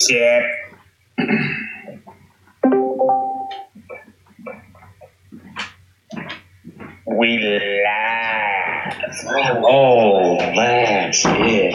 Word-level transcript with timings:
Check. 0.00 0.42
We 7.06 7.38
live. 7.38 7.80
Oh, 9.62 10.38
that's 10.38 11.22
it. 11.26 11.74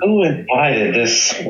Who 0.00 0.24
invited 0.24 0.94
this? 0.94 1.42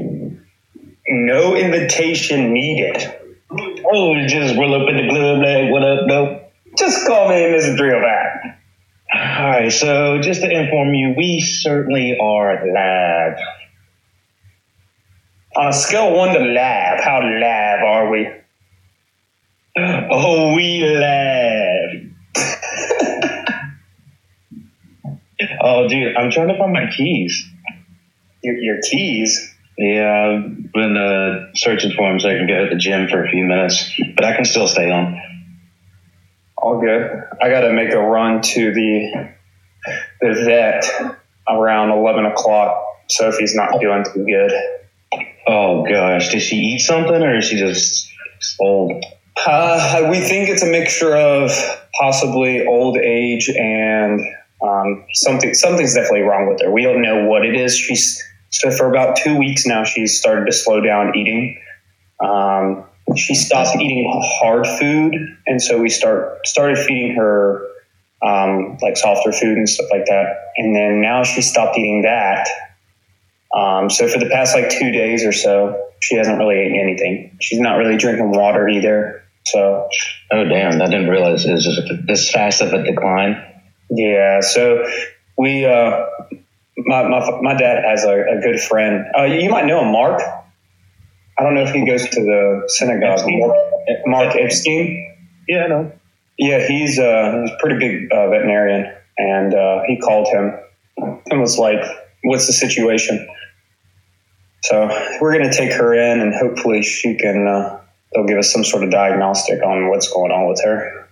No 1.09 1.57
invitation 1.57 2.53
needed. 2.53 3.13
Oh, 3.51 4.27
just 4.27 4.57
roll 4.57 4.81
up 4.81 4.89
in 4.89 4.97
the 4.97 5.09
club 5.09 5.39
like, 5.39 5.71
what 5.71 5.83
up, 5.83 6.09
dope? 6.09 6.53
Just 6.79 7.07
call 7.07 7.29
me 7.29 7.37
Mr. 7.37 7.77
Drillback. 7.77 8.59
Oh 9.15 9.19
All 9.19 9.51
right, 9.51 9.73
so 9.73 10.21
just 10.21 10.43
to 10.43 10.51
inform 10.51 10.95
you, 10.95 11.15
we 11.17 11.41
certainly 11.41 12.19
are 12.21 12.67
live. 12.67 13.39
On 15.57 15.69
a 15.69 15.73
scale 15.73 16.09
of 16.09 16.15
one 16.15 16.35
to 16.35 16.41
live, 16.41 17.05
how 17.05 17.21
live 17.23 17.83
are 17.85 18.11
we? 18.11 18.29
Oh, 19.77 20.55
we 20.57 20.85
live. 20.85 22.11
oh, 25.61 25.87
dude, 25.89 26.17
I'm 26.17 26.33
trying 26.33 26.49
to 26.49 26.59
find 26.59 26.73
my 26.73 26.91
keys. 26.91 27.49
Your, 28.43 28.57
your 28.57 28.81
keys? 28.83 29.55
Yeah, 29.79 30.43
I've 30.43 30.73
been 30.73 30.97
uh, 30.97 31.51
searching 31.55 31.93
for 31.93 32.09
them 32.09 32.19
so 32.19 32.31
I 32.31 32.35
can 32.35 32.49
go 32.49 32.65
to 32.65 32.71
the 32.71 32.77
gym 32.77 33.07
for 33.07 33.25
a 33.25 33.29
few 33.29 33.45
minutes, 33.45 33.93
but 34.17 34.25
I 34.25 34.35
can 34.35 34.45
still 34.45 34.67
stay 34.67 34.91
on. 34.91 35.21
All 36.57 36.81
good. 36.81 37.13
I 37.41 37.49
got 37.49 37.61
to 37.61 37.73
make 37.73 37.93
a 37.93 38.01
run 38.01 38.43
to 38.43 38.73
the 38.73 39.31
the 40.21 40.35
vet 40.45 40.85
around 41.49 41.91
eleven 41.91 42.27
o'clock. 42.27 42.77
Sophie's 43.09 43.55
not 43.55 43.79
feeling 43.79 44.05
too 44.05 44.25
good. 44.25 44.53
Oh 45.47 45.85
gosh, 45.85 46.31
did 46.31 46.41
she 46.41 46.57
eat 46.57 46.81
something 46.81 47.23
or 47.23 47.37
is 47.37 47.45
she 47.45 47.57
just 47.57 48.11
old? 48.61 49.05
Uh, 49.47 50.09
we 50.11 50.21
think 50.21 50.49
it's 50.49 50.63
a 50.63 50.71
mixture 50.71 51.17
of 51.17 51.51
possibly 52.01 52.67
old 52.67 52.97
age 52.97 53.49
and 53.49 54.21
um, 54.63 55.05
something. 55.13 55.55
Something's 55.55 55.95
definitely 55.95 56.23
wrong 56.23 56.49
with 56.49 56.63
her. 56.63 56.71
We 56.71 56.83
don't 56.83 57.03
know 57.03 57.27
what 57.27 57.45
it 57.45 57.55
is. 57.55 57.77
She's 57.77 58.23
so 58.51 58.71
for 58.71 58.89
about 58.89 59.17
two 59.17 59.37
weeks 59.37 59.67
now. 59.67 59.85
She's 59.85 60.19
started 60.19 60.47
to 60.47 60.53
slow 60.53 60.81
down 60.81 61.17
eating. 61.17 61.61
Um, 62.21 62.85
she 63.17 63.35
stopped 63.35 63.77
eating 63.77 64.11
hard 64.41 64.67
food, 64.67 65.15
and 65.47 65.61
so 65.61 65.81
we 65.81 65.89
start 65.89 66.47
started 66.47 66.79
feeding 66.79 67.15
her 67.17 67.67
um, 68.23 68.79
like 68.81 68.97
softer 68.97 69.33
food 69.33 69.59
and 69.59 69.69
stuff 69.69 69.89
like 69.91 70.07
that. 70.07 70.53
And 70.57 70.75
then 70.75 71.01
now 71.01 71.25
she 71.25 71.43
stopped 71.43 71.77
eating 71.77 72.03
that. 72.03 72.49
Um, 73.57 73.89
so 73.91 74.09
for 74.09 74.19
the 74.19 74.29
past 74.31 74.55
like 74.55 74.71
two 74.71 74.91
days 74.91 75.25
or 75.25 75.33
so, 75.33 75.91
she 76.01 76.17
hasn't 76.17 76.39
really 76.39 76.67
eaten 76.67 76.79
anything. 76.79 77.37
She's 77.41 77.61
not 77.61 77.77
really 77.77 77.97
drinking 77.97 78.33
water 78.33 78.69
either. 78.69 79.23
So 79.47 79.89
Oh 80.33 80.45
damn, 80.45 80.81
I 80.81 80.87
didn't 80.87 81.09
realize 81.09 81.45
it 81.45 81.53
was 81.53 81.65
just 81.65 82.07
this 82.07 82.31
fast 82.31 82.61
of 82.61 82.73
a 82.73 82.83
decline. 82.83 83.43
yeah, 83.91 84.41
so 84.41 84.85
we 85.39 85.65
uh, 85.65 86.07
my, 86.79 87.09
my 87.09 87.41
my 87.43 87.55
dad 87.55 87.85
has 87.85 88.05
a, 88.05 88.39
a 88.39 88.41
good 88.41 88.61
friend. 88.61 89.07
Uh, 89.17 89.25
you 89.25 89.51
might 89.51 89.67
know 89.67 89.83
him, 89.83 89.93
Mark. 89.93 90.21
I 91.39 91.43
don't 91.43 91.55
know 91.55 91.63
if 91.63 91.73
he 91.73 91.85
goes 91.87 92.09
to 92.09 92.21
the 92.21 92.65
synagogue. 92.69 93.21
Epstein? 93.21 93.41
Mark, 93.41 93.57
Mark 94.07 94.37
Epstein. 94.37 95.17
Yeah, 95.49 95.67
no. 95.67 95.93
Yeah, 96.39 96.67
he's, 96.67 96.99
uh, 96.99 97.43
he's 97.43 97.51
a 97.51 97.57
pretty 97.61 97.79
big 97.79 98.13
uh, 98.13 98.29
veterinarian, 98.31 98.93
and 99.19 99.55
uh, 99.55 99.83
he 99.87 99.99
called 99.99 100.29
him 100.29 100.59
and 101.31 101.41
was 101.41 101.59
like, 101.59 101.85
"What's 102.25 102.47
the 102.47 102.53
situation?" 102.53 103.29
So 104.65 104.89
we're 105.21 105.33
going 105.37 105.51
to 105.51 105.55
take 105.55 105.73
her 105.73 105.93
in, 105.93 106.21
and 106.21 106.35
hopefully 106.35 106.83
she 106.83 107.17
can. 107.17 107.47
Uh, 107.47 107.81
they'll 108.15 108.25
give 108.25 108.39
us 108.39 108.51
some 108.51 108.65
sort 108.65 108.83
of 108.83 108.91
diagnostic 108.91 109.63
on 109.63 109.91
what's 109.91 110.11
going 110.11 110.33
on 110.33 110.49
with 110.49 110.63
her. 110.65 111.07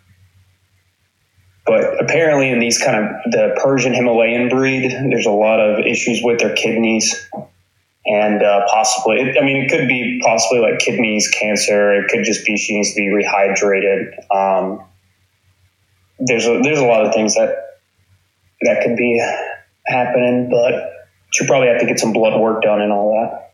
But 1.66 2.02
apparently, 2.02 2.48
in 2.48 2.60
these 2.60 2.78
kind 2.82 3.04
of 3.04 3.30
the 3.30 3.54
Persian 3.62 3.92
Himalayan 3.92 4.48
breed, 4.48 4.90
there's 4.90 5.26
a 5.26 5.30
lot 5.30 5.60
of 5.60 5.84
issues 5.84 6.22
with 6.22 6.40
their 6.40 6.54
kidneys, 6.54 7.28
and 8.06 8.42
uh, 8.42 8.66
possibly, 8.68 9.20
I 9.38 9.44
mean, 9.44 9.58
it 9.64 9.70
could 9.70 9.86
be 9.86 10.22
possibly 10.24 10.60
like 10.60 10.78
kidneys 10.78 11.28
cancer. 11.28 11.94
It 11.94 12.08
could 12.08 12.24
just 12.24 12.46
be 12.46 12.56
she 12.56 12.74
needs 12.74 12.94
to 12.94 12.96
be 12.96 13.08
rehydrated. 13.08 14.14
Um, 14.34 14.82
there's 16.18 16.46
a, 16.46 16.58
there's 16.62 16.78
a 16.78 16.86
lot 16.86 17.04
of 17.04 17.12
things 17.12 17.34
that 17.34 17.54
that 18.62 18.82
could 18.82 18.96
be 18.96 19.22
happening, 19.86 20.48
but 20.48 21.01
she'll 21.32 21.46
probably 21.46 21.68
have 21.68 21.80
to 21.80 21.86
get 21.86 21.98
some 21.98 22.12
blood 22.12 22.38
work 22.38 22.62
done 22.62 22.80
and 22.80 22.92
all 22.92 23.12
that. 23.12 23.48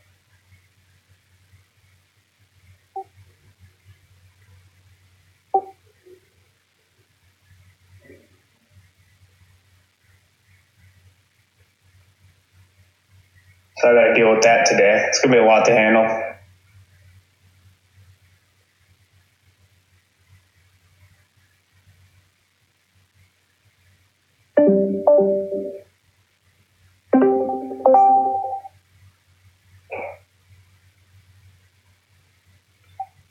So 13.78 13.90
I 13.90 13.94
got 13.94 14.08
to 14.08 14.14
deal 14.14 14.32
with 14.32 14.42
that 14.42 14.66
today. 14.66 15.04
It's 15.08 15.20
gonna 15.20 15.36
be 15.36 15.40
a 15.40 15.46
lot 15.46 15.64
to 15.66 15.72
handle. 15.72 16.28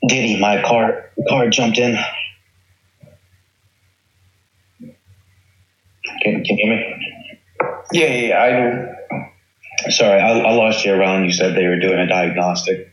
Diddy, 0.08 0.40
my 0.40 0.62
car 0.62 1.10
car 1.28 1.48
jumped 1.48 1.78
in. 1.78 1.96
Can, 6.22 6.44
can 6.44 6.56
you 6.58 6.66
hear 6.66 6.76
me? 6.76 7.38
Yeah, 7.92 8.06
yeah, 8.06 8.28
yeah. 8.28 8.42
I 8.42 9.86
do. 9.86 9.90
Sorry, 9.90 10.20
I, 10.20 10.40
I 10.40 10.52
lost 10.54 10.84
you 10.84 10.92
around. 10.92 11.24
You 11.24 11.32
said 11.32 11.54
they 11.54 11.66
were 11.66 11.78
doing 11.78 11.98
a 11.98 12.06
diagnostic. 12.06 12.92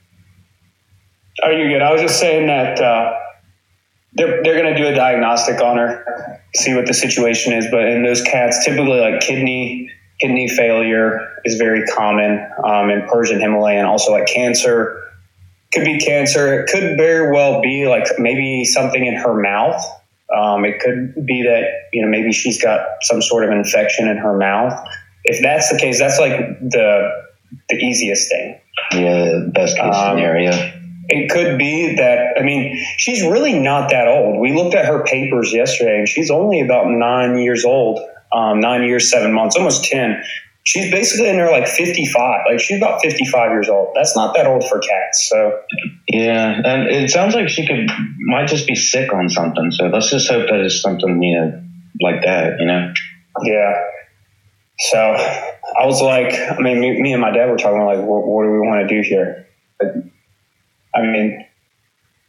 Are 1.43 1.51
you're 1.51 1.69
good. 1.69 1.81
I 1.81 1.91
was 1.91 2.01
just 2.01 2.19
saying 2.19 2.47
that 2.47 2.79
uh, 2.79 3.13
they're 4.13 4.43
they're 4.43 4.61
going 4.61 4.73
to 4.73 4.77
do 4.77 4.87
a 4.87 4.93
diagnostic 4.93 5.61
on 5.61 5.77
her, 5.77 6.41
see 6.55 6.73
what 6.73 6.85
the 6.85 6.93
situation 6.93 7.53
is. 7.53 7.67
But 7.69 7.87
in 7.87 8.03
those 8.03 8.21
cats, 8.21 8.63
typically 8.63 8.99
like 8.99 9.21
kidney 9.21 9.89
kidney 10.19 10.47
failure 10.47 11.27
is 11.43 11.55
very 11.57 11.85
common 11.87 12.47
um, 12.63 12.89
in 12.89 13.07
Persian 13.09 13.39
Himalayan. 13.39 13.85
Also, 13.85 14.11
like 14.11 14.27
cancer 14.27 15.01
could 15.75 15.85
be 15.85 15.99
cancer. 15.99 16.61
It 16.61 16.67
could 16.69 16.97
very 16.97 17.31
well 17.31 17.61
be 17.61 17.87
like 17.87 18.07
maybe 18.17 18.65
something 18.65 19.05
in 19.05 19.15
her 19.15 19.39
mouth. 19.39 19.83
Um, 20.35 20.65
it 20.65 20.79
could 20.79 21.13
be 21.25 21.43
that 21.43 21.89
you 21.93 22.01
know 22.01 22.09
maybe 22.09 22.31
she's 22.31 22.61
got 22.61 22.87
some 23.01 23.21
sort 23.21 23.43
of 23.43 23.51
infection 23.51 24.07
in 24.07 24.17
her 24.17 24.35
mouth. 24.37 24.73
If 25.23 25.41
that's 25.43 25.71
the 25.71 25.77
case, 25.77 25.99
that's 25.99 26.19
like 26.19 26.59
the 26.61 27.11
the 27.69 27.75
easiest 27.75 28.29
thing. 28.29 28.59
Yeah, 28.93 29.39
best 29.53 29.77
case 29.77 29.95
Um, 29.95 30.17
scenario. 30.17 30.51
It 31.07 31.29
could 31.29 31.59
be 31.59 31.95
that, 31.97 32.35
I 32.39 32.41
mean, 32.41 32.83
she's 32.97 33.21
really 33.21 33.59
not 33.59 33.91
that 33.91 34.07
old. 34.07 34.39
We 34.39 34.53
looked 34.53 34.73
at 34.73 34.85
her 34.85 35.03
papers 35.03 35.53
yesterday 35.53 35.99
and 35.99 36.09
she's 36.09 36.31
only 36.31 36.61
about 36.61 36.87
nine 36.87 37.37
years 37.37 37.63
old, 37.63 37.99
um, 38.33 38.59
nine 38.59 38.83
years, 38.83 39.11
seven 39.11 39.31
months, 39.31 39.55
almost 39.55 39.83
10. 39.85 40.23
She's 40.65 40.91
basically 40.91 41.29
in 41.29 41.37
her 41.37 41.51
like 41.51 41.67
55. 41.67 42.41
Like 42.49 42.59
she's 42.59 42.77
about 42.77 42.99
55 43.01 43.51
years 43.51 43.69
old. 43.69 43.93
That's 43.95 44.15
not 44.15 44.35
that 44.35 44.47
old 44.47 44.67
for 44.67 44.79
cats. 44.79 45.29
So, 45.29 45.61
Yeah, 46.07 46.59
and 46.65 46.89
it 46.89 47.11
sounds 47.11 47.35
like 47.35 47.49
she 47.49 47.67
could 47.67 47.87
might 48.19 48.47
just 48.47 48.67
be 48.67 48.75
sick 48.75 49.13
on 49.13 49.29
something. 49.29 49.71
So 49.71 49.85
let's 49.87 50.09
just 50.09 50.27
hope 50.27 50.49
that 50.49 50.59
it's 50.59 50.81
something 50.81 51.21
you 51.21 51.39
know 51.39 51.61
like 52.01 52.23
that. 52.23 52.59
You 52.59 52.65
know. 52.65 52.93
yeah. 53.43 53.73
So 54.79 54.97
I 54.97 55.85
was 55.85 56.01
like, 56.01 56.33
I 56.33 56.57
mean, 56.59 56.79
me, 56.79 56.99
me 57.01 57.13
and 57.13 57.21
my 57.21 57.31
dad 57.31 57.49
were 57.49 57.57
talking 57.57 57.85
like, 57.85 57.99
what, 57.99 58.25
what 58.27 58.43
do 58.43 58.51
we 58.51 58.59
want 58.59 58.89
to 58.89 58.93
do 58.93 59.07
here? 59.07 59.47
I 60.93 61.01
mean, 61.01 61.45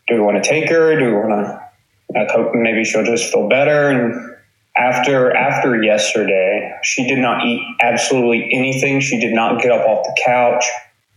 do 0.09 0.15
we 0.15 0.21
want 0.21 0.43
to 0.43 0.49
take 0.49 0.69
her? 0.69 0.99
Do 0.99 1.07
we 1.07 1.13
want 1.13 1.47
to? 1.47 2.19
I 2.19 2.33
hope 2.33 2.53
maybe 2.55 2.85
she'll 2.85 3.05
just 3.05 3.33
feel 3.33 3.49
better. 3.49 3.89
And 3.91 4.36
after 4.79 5.35
after 5.35 5.83
yesterday, 5.83 6.79
she 6.83 7.07
did 7.07 7.19
not 7.19 7.45
eat 7.45 7.63
absolutely 7.83 8.51
anything. 8.53 9.01
She 9.01 9.19
did 9.21 9.33
not 9.33 9.63
get 9.63 9.73
up 9.73 9.87
off 9.87 10.05
the 10.05 10.23
couch. 10.25 10.65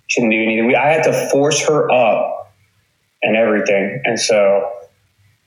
She 0.08 0.22
didn't 0.22 0.32
do 0.32 0.42
anything. 0.42 0.68
We, 0.68 0.76
I 0.76 0.92
had 0.92 1.04
to 1.04 1.30
force 1.30 1.68
her 1.68 1.92
up 1.92 2.54
and 3.22 3.36
everything. 3.36 4.02
And 4.06 4.20
so 4.20 4.72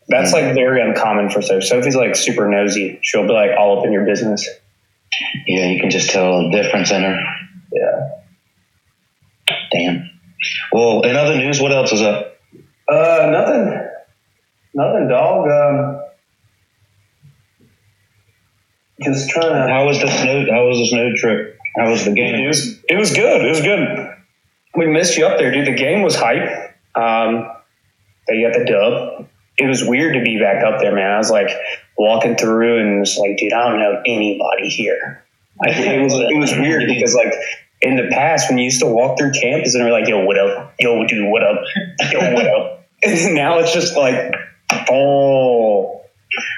that's 0.08 0.32
like 0.32 0.54
very 0.54 0.82
uncommon 0.82 1.30
for 1.30 1.42
Sophie. 1.42 1.66
Sophie's 1.66 1.96
like 1.96 2.14
super 2.14 2.48
nosy. 2.48 2.98
She'll 3.02 3.26
be 3.26 3.32
like 3.32 3.50
all 3.58 3.80
up 3.80 3.86
in 3.86 3.92
your 3.92 4.04
business. 4.04 4.48
Yeah, 5.46 5.66
you 5.68 5.80
can 5.80 5.90
just 5.90 6.10
tell 6.10 6.42
the 6.42 6.50
difference 6.50 6.90
in 6.90 7.02
her. 7.02 7.18
Yeah. 7.72 8.08
Damn. 9.72 10.10
Well, 10.72 11.02
in 11.02 11.16
other 11.16 11.36
news, 11.36 11.60
what 11.60 11.72
else 11.72 11.92
is 11.92 12.02
up? 12.02 12.36
Uh, 12.88 13.28
nothing. 13.30 13.88
Nothing, 14.74 15.08
dog. 15.08 15.48
Um, 15.48 16.01
just 19.02 19.30
trying 19.30 19.52
to. 19.52 19.72
How 19.72 19.86
was 19.86 20.00
the 20.00 20.08
snow? 20.08 20.46
How 20.50 20.66
was 20.66 20.78
the 20.78 20.86
snow 20.86 21.12
trip? 21.16 21.58
How 21.76 21.90
was 21.90 22.04
the 22.04 22.12
game? 22.12 22.34
It 22.34 22.48
was, 22.48 22.78
it 22.88 22.96
was 22.96 23.12
good. 23.12 23.44
It 23.44 23.48
was 23.48 23.60
good. 23.60 24.16
we 24.76 24.86
missed 24.86 25.16
you 25.16 25.26
up 25.26 25.38
there, 25.38 25.50
dude. 25.50 25.66
The 25.66 25.74
game 25.74 26.02
was 26.02 26.14
hype. 26.14 26.76
Um, 26.94 27.50
they 28.28 28.42
got 28.42 28.58
the 28.58 28.64
dub. 28.64 29.28
It 29.58 29.66
was 29.66 29.84
weird 29.84 30.14
to 30.14 30.22
be 30.22 30.38
back 30.38 30.64
up 30.64 30.80
there, 30.80 30.94
man. 30.94 31.10
I 31.10 31.18
was 31.18 31.30
like 31.30 31.50
walking 31.96 32.36
through 32.36 32.80
and 32.80 33.00
was 33.00 33.16
like, 33.16 33.36
dude, 33.36 33.52
I 33.52 33.68
don't 33.68 33.78
know 33.78 34.02
anybody 34.06 34.68
here. 34.68 35.24
Like, 35.60 35.76
it 35.76 36.02
was 36.02 36.14
it 36.14 36.38
was 36.38 36.52
weird 36.52 36.86
because 36.86 37.14
like 37.14 37.32
in 37.82 37.96
the 37.96 38.08
past 38.10 38.48
when 38.48 38.58
you 38.58 38.64
used 38.64 38.80
to 38.80 38.86
walk 38.86 39.18
through 39.18 39.32
campus 39.32 39.74
and 39.74 39.84
we're 39.84 39.92
like, 39.92 40.08
yo, 40.08 40.24
what 40.24 40.38
up? 40.38 40.74
Yo, 40.78 41.04
dude, 41.06 41.30
what 41.30 41.42
up? 41.42 41.60
Yo, 42.10 42.32
what 42.32 42.46
up? 42.46 42.78
And 43.04 43.34
now 43.34 43.58
it's 43.58 43.72
just 43.72 43.96
like, 43.96 44.32
oh. 44.88 46.01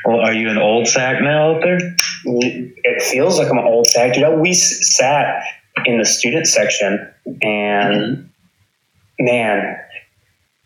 Well, 0.04 0.20
are 0.20 0.34
you 0.34 0.50
an 0.50 0.58
old 0.58 0.86
sack 0.86 1.22
now 1.22 1.54
out 1.54 1.62
there? 1.62 1.78
It 2.24 3.02
feels 3.02 3.38
like 3.38 3.48
I'm 3.50 3.58
an 3.58 3.64
old 3.64 3.86
sack, 3.86 4.14
dude. 4.14 4.38
We 4.38 4.52
sat 4.54 5.42
in 5.86 5.98
the 5.98 6.04
student 6.04 6.46
section 6.46 7.12
and 7.42 7.94
mm-hmm. 7.94 9.24
man, 9.24 9.78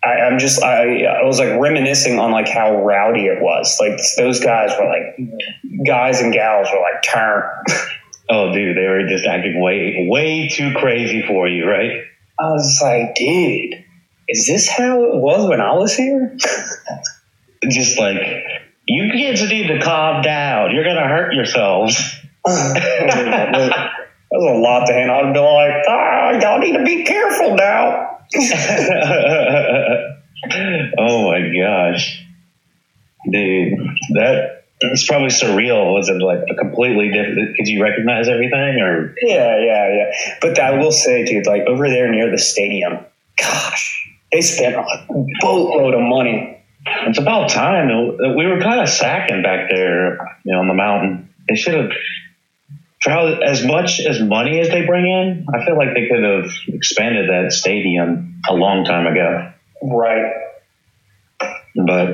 I, 0.04 0.26
am 0.26 0.38
just 0.38 0.62
I, 0.62 1.04
I 1.04 1.24
was 1.24 1.38
like 1.38 1.60
reminiscing 1.60 2.18
on 2.18 2.30
like 2.30 2.48
how 2.48 2.82
rowdy 2.84 3.26
it 3.26 3.42
was. 3.42 3.78
Like 3.80 3.98
those 4.16 4.40
guys 4.40 4.70
were 4.78 4.86
like 4.86 5.86
guys 5.86 6.20
and 6.20 6.32
gals 6.32 6.68
were 6.72 6.80
like 6.80 7.02
turn. 7.02 7.42
oh, 8.30 8.52
dude, 8.52 8.76
they 8.76 8.86
were 8.86 9.06
just 9.08 9.26
acting 9.26 9.60
way 9.60 10.06
way 10.08 10.48
too 10.48 10.72
crazy 10.74 11.22
for 11.26 11.48
you, 11.48 11.68
right? 11.68 12.02
I 12.40 12.50
was 12.50 12.78
like, 12.82 13.16
dude, 13.16 13.84
is 14.28 14.46
this 14.46 14.68
how 14.68 15.04
it 15.04 15.16
was 15.16 15.48
when 15.48 15.60
I 15.60 15.72
was 15.72 15.94
here? 15.94 16.36
just 17.70 17.98
like 17.98 18.20
you 18.88 19.12
kids 19.12 19.42
need 19.48 19.68
to 19.68 19.80
calm 19.80 20.22
down. 20.22 20.74
You're 20.74 20.84
gonna 20.84 21.06
hurt 21.06 21.34
yourselves. 21.34 21.96
that 22.44 23.90
was 24.30 24.56
a 24.56 24.58
lot 24.58 24.86
to 24.86 24.92
handle. 24.94 25.16
I'd 25.16 25.34
be 25.34 25.40
like, 25.40 25.84
ah, 25.88 26.30
y'all 26.40 26.58
need 26.58 26.72
to 26.72 26.84
be 26.84 27.04
careful 27.04 27.54
now. 27.54 28.18
oh 30.98 31.30
my 31.30 31.40
gosh, 31.60 32.24
dude, 33.30 33.78
that 34.14 34.64
it's 34.80 35.06
probably 35.06 35.28
surreal. 35.28 35.92
Was 35.92 36.08
it 36.08 36.22
like 36.22 36.40
a 36.50 36.54
completely 36.54 37.10
different? 37.10 37.56
Could 37.56 37.68
you 37.68 37.82
recognize 37.82 38.28
everything? 38.28 38.80
Or 38.80 39.14
yeah, 39.20 39.58
yeah, 39.58 39.94
yeah. 39.94 40.10
But 40.40 40.58
I 40.58 40.78
will 40.78 40.92
say, 40.92 41.24
dude, 41.24 41.46
like 41.46 41.62
over 41.66 41.88
there 41.88 42.10
near 42.10 42.30
the 42.30 42.38
stadium, 42.38 42.98
gosh, 43.36 44.10
they 44.32 44.40
spent 44.40 44.76
a 44.76 44.84
boatload 45.40 45.94
of 45.94 46.00
money. 46.00 46.57
It's 47.06 47.18
about 47.18 47.50
time. 47.50 47.88
We 48.36 48.46
were 48.46 48.60
kind 48.60 48.80
of 48.80 48.88
sacking 48.88 49.42
back 49.42 49.70
there, 49.70 50.18
you 50.44 50.52
know, 50.52 50.60
on 50.60 50.68
the 50.68 50.74
mountain. 50.74 51.34
They 51.48 51.56
should 51.56 51.74
have 51.74 51.90
for 53.02 53.10
how 53.10 53.26
as 53.26 53.64
much 53.64 54.00
as 54.00 54.20
money 54.20 54.60
as 54.60 54.70
they 54.70 54.84
bring 54.84 55.06
in, 55.06 55.46
I 55.54 55.64
feel 55.64 55.76
like 55.76 55.94
they 55.94 56.08
could 56.08 56.24
have 56.24 56.50
expanded 56.66 57.30
that 57.30 57.52
stadium 57.52 58.40
a 58.48 58.54
long 58.54 58.84
time 58.84 59.06
ago. 59.06 59.52
Right. 59.82 60.32
But 61.76 62.12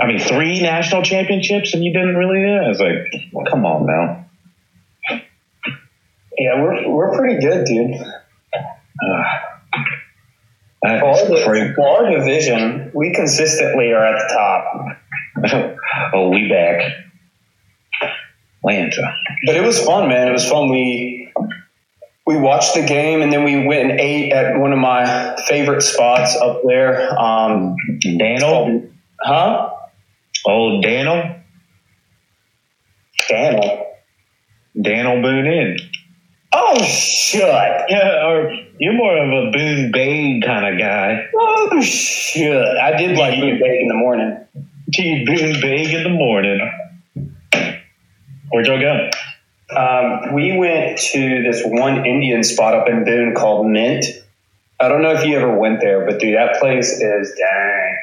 I 0.00 0.06
mean, 0.06 0.20
three 0.20 0.60
national 0.62 1.02
championships 1.02 1.74
and 1.74 1.82
you 1.82 1.92
didn't 1.92 2.14
really 2.14 2.38
do 2.38 2.54
it. 2.54 2.64
I 2.64 2.68
was 2.68 2.80
like, 2.80 3.30
well, 3.32 3.46
come 3.46 3.66
on 3.66 3.86
now. 3.86 4.26
Yeah, 6.38 6.62
we're 6.62 6.88
we're 6.88 7.16
pretty 7.16 7.40
good, 7.44 7.66
dude. 7.66 7.96
Uh, 7.96 9.24
for, 10.80 10.88
our, 10.88 11.74
for 11.74 11.88
our 11.88 12.10
division, 12.10 12.90
we 12.94 13.12
consistently 13.14 13.92
are 13.92 14.04
at 14.04 14.18
the 14.18 14.34
top. 14.34 15.76
oh, 16.14 16.28
we 16.30 16.48
back. 16.48 16.82
Atlanta. 18.62 19.14
But 19.46 19.56
it 19.56 19.62
was 19.62 19.82
fun, 19.82 20.08
man. 20.08 20.28
It 20.28 20.32
was 20.32 20.48
fun. 20.48 20.70
We 20.70 21.32
we 22.26 22.36
watched 22.36 22.74
the 22.74 22.82
game 22.82 23.22
and 23.22 23.32
then 23.32 23.44
we 23.44 23.66
went 23.66 23.90
and 23.90 24.00
ate 24.00 24.32
at 24.32 24.58
one 24.58 24.72
of 24.72 24.78
my 24.78 25.36
favorite 25.48 25.82
spots 25.82 26.36
up 26.36 26.60
there. 26.64 27.18
Um, 27.18 27.76
Daniel? 28.00 28.88
Huh? 29.20 29.70
Old 30.46 30.82
Daniel? 30.82 31.36
Daniel. 33.28 33.86
Daniel 34.80 35.22
Boone 35.22 35.46
Inn. 35.46 35.76
Oh, 36.52 36.82
shut. 36.84 37.86
Yeah, 37.90 38.26
or 38.26 38.52
you're 38.80 38.94
more 38.94 39.14
of 39.14 39.28
a 39.28 39.50
Boone 39.50 39.92
Bay 39.92 40.40
kind 40.44 40.72
of 40.72 40.80
guy. 40.80 41.28
Oh, 41.36 41.80
shit! 41.82 42.50
I 42.56 42.96
did 42.96 43.16
like 43.16 43.38
Boone 43.38 43.60
Bay 43.60 43.78
in 43.82 43.88
the 43.88 43.94
morning. 43.94 44.38
Gee, 44.88 45.24
Boone 45.26 45.60
Bay 45.60 45.94
in 45.94 46.02
the 46.02 46.08
morning. 46.08 46.58
Where'd 48.50 48.66
y'all 48.66 48.80
go? 48.80 49.10
Um, 49.76 50.34
we 50.34 50.56
went 50.56 50.98
to 50.98 51.42
this 51.42 51.62
one 51.62 52.06
Indian 52.06 52.42
spot 52.42 52.74
up 52.74 52.88
in 52.88 53.04
Boone 53.04 53.34
called 53.34 53.66
Mint. 53.66 54.06
I 54.80 54.88
don't 54.88 55.02
know 55.02 55.12
if 55.12 55.26
you 55.26 55.36
ever 55.36 55.56
went 55.56 55.80
there, 55.80 56.06
but 56.06 56.18
dude, 56.18 56.36
that 56.36 56.58
place 56.58 56.90
is 56.90 57.38
dang. 57.38 57.96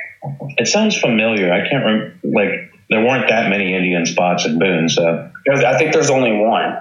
It 0.59 0.67
sounds 0.67 0.95
familiar. 0.95 1.51
I 1.51 1.67
can't 1.67 1.83
remember. 1.83 2.13
Like 2.23 2.71
there 2.89 3.03
weren't 3.03 3.27
that 3.29 3.49
many 3.49 3.75
Indian 3.75 4.05
spots 4.05 4.45
in 4.45 4.59
Boone, 4.59 4.89
so 4.89 5.29
I 5.49 5.77
think 5.77 5.93
there's 5.93 6.09
only 6.09 6.31
one. 6.37 6.77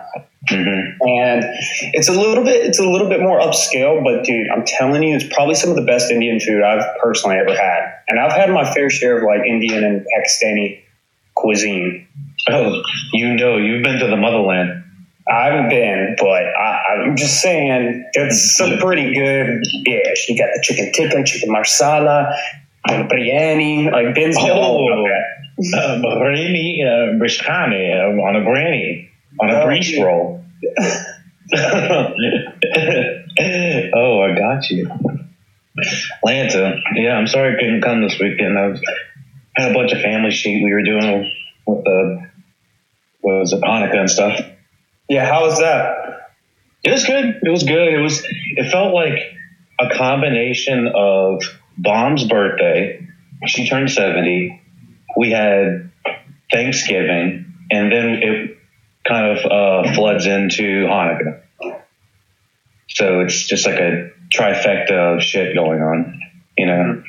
Mm-hmm. 0.50 1.08
And 1.08 1.44
it's 1.94 2.08
a 2.08 2.12
little 2.12 2.44
bit, 2.44 2.64
it's 2.64 2.78
a 2.78 2.88
little 2.88 3.08
bit 3.08 3.20
more 3.20 3.40
upscale, 3.40 4.04
but 4.04 4.24
dude, 4.24 4.48
I'm 4.48 4.64
telling 4.64 5.02
you, 5.02 5.16
it's 5.16 5.26
probably 5.34 5.56
some 5.56 5.70
of 5.70 5.76
the 5.76 5.82
best 5.82 6.10
Indian 6.10 6.38
food 6.38 6.62
I've 6.62 6.84
personally 7.02 7.36
ever 7.36 7.54
had. 7.54 7.92
And 8.08 8.20
I've 8.20 8.32
had 8.32 8.50
my 8.50 8.64
fair 8.72 8.88
share 8.88 9.18
of 9.18 9.24
like 9.24 9.46
Indian 9.46 9.82
and 9.82 10.06
Pakistani 10.16 10.82
cuisine. 11.34 12.06
Oh, 12.48 12.82
you 13.12 13.34
know, 13.34 13.56
you've 13.56 13.82
been 13.82 13.98
to 13.98 14.06
the 14.06 14.16
motherland. 14.16 14.84
I 15.28 15.46
haven't 15.46 15.70
been, 15.70 16.14
but 16.18 16.26
I, 16.26 17.04
am 17.04 17.16
just 17.16 17.42
saying 17.42 18.08
it's 18.12 18.56
some 18.56 18.78
pretty 18.78 19.12
good 19.12 19.60
dish. 19.84 20.28
You 20.28 20.38
got 20.38 20.50
the 20.54 20.60
chicken 20.62 20.92
tikka, 20.92 21.24
chicken 21.24 21.50
marsala, 21.50 22.32
and 22.88 23.10
biryani. 23.10 23.90
Like 23.90 24.14
Ben's 24.14 24.36
oh, 24.38 25.04
uh, 25.58 26.00
biryani, 26.02 26.84
uh, 26.84 27.18
brishkani 27.18 27.94
uh, 27.94 28.22
on 28.22 28.36
a 28.36 28.44
granny, 28.44 29.10
on 29.40 29.50
a 29.50 29.60
oh, 29.60 29.66
grease 29.66 29.98
roll. 30.00 30.44
oh, 33.94 34.20
I 34.22 34.34
got 34.36 34.70
you. 34.70 34.90
Atlanta. 35.78 36.80
Yeah, 36.94 37.14
I'm 37.14 37.26
sorry 37.26 37.54
I 37.54 37.58
couldn't 37.58 37.82
come 37.82 38.02
this 38.02 38.18
weekend. 38.18 38.58
I 38.58 38.68
was, 38.68 38.80
had 39.54 39.70
a 39.70 39.74
bunch 39.74 39.92
of 39.92 40.00
family 40.00 40.30
sheet 40.30 40.62
we 40.62 40.72
were 40.72 40.82
doing 40.82 41.32
with 41.66 41.84
the 41.84 42.26
was 43.22 43.52
it 43.52 43.60
Hanukkah 43.60 43.98
and 43.98 44.10
stuff. 44.10 44.40
Yeah, 45.08 45.26
how 45.26 45.46
was 45.46 45.58
that? 45.58 46.30
It 46.84 46.92
was 46.92 47.04
good. 47.04 47.40
It 47.42 47.50
was 47.50 47.64
good. 47.64 47.94
It 47.94 48.00
was. 48.00 48.24
It 48.24 48.70
felt 48.70 48.94
like 48.94 49.18
a 49.80 49.94
combination 49.96 50.90
of 50.94 51.42
Bomb's 51.76 52.26
birthday. 52.28 53.06
She 53.46 53.68
turned 53.68 53.90
seventy. 53.90 54.62
We 55.16 55.30
had 55.30 55.90
Thanksgiving, 56.52 57.52
and 57.70 57.90
then 57.90 58.20
it 58.22 58.58
kind 59.06 59.38
of 59.38 59.44
uh, 59.44 59.94
floods 59.94 60.26
into 60.26 60.86
Hanukkah. 60.86 61.40
So 62.88 63.20
it's 63.20 63.44
just 63.46 63.66
like 63.66 63.78
a 63.78 64.10
trifecta 64.34 65.16
of 65.16 65.22
shit 65.22 65.54
going 65.54 65.80
on, 65.80 66.20
you 66.56 66.66
know. 66.66 67.02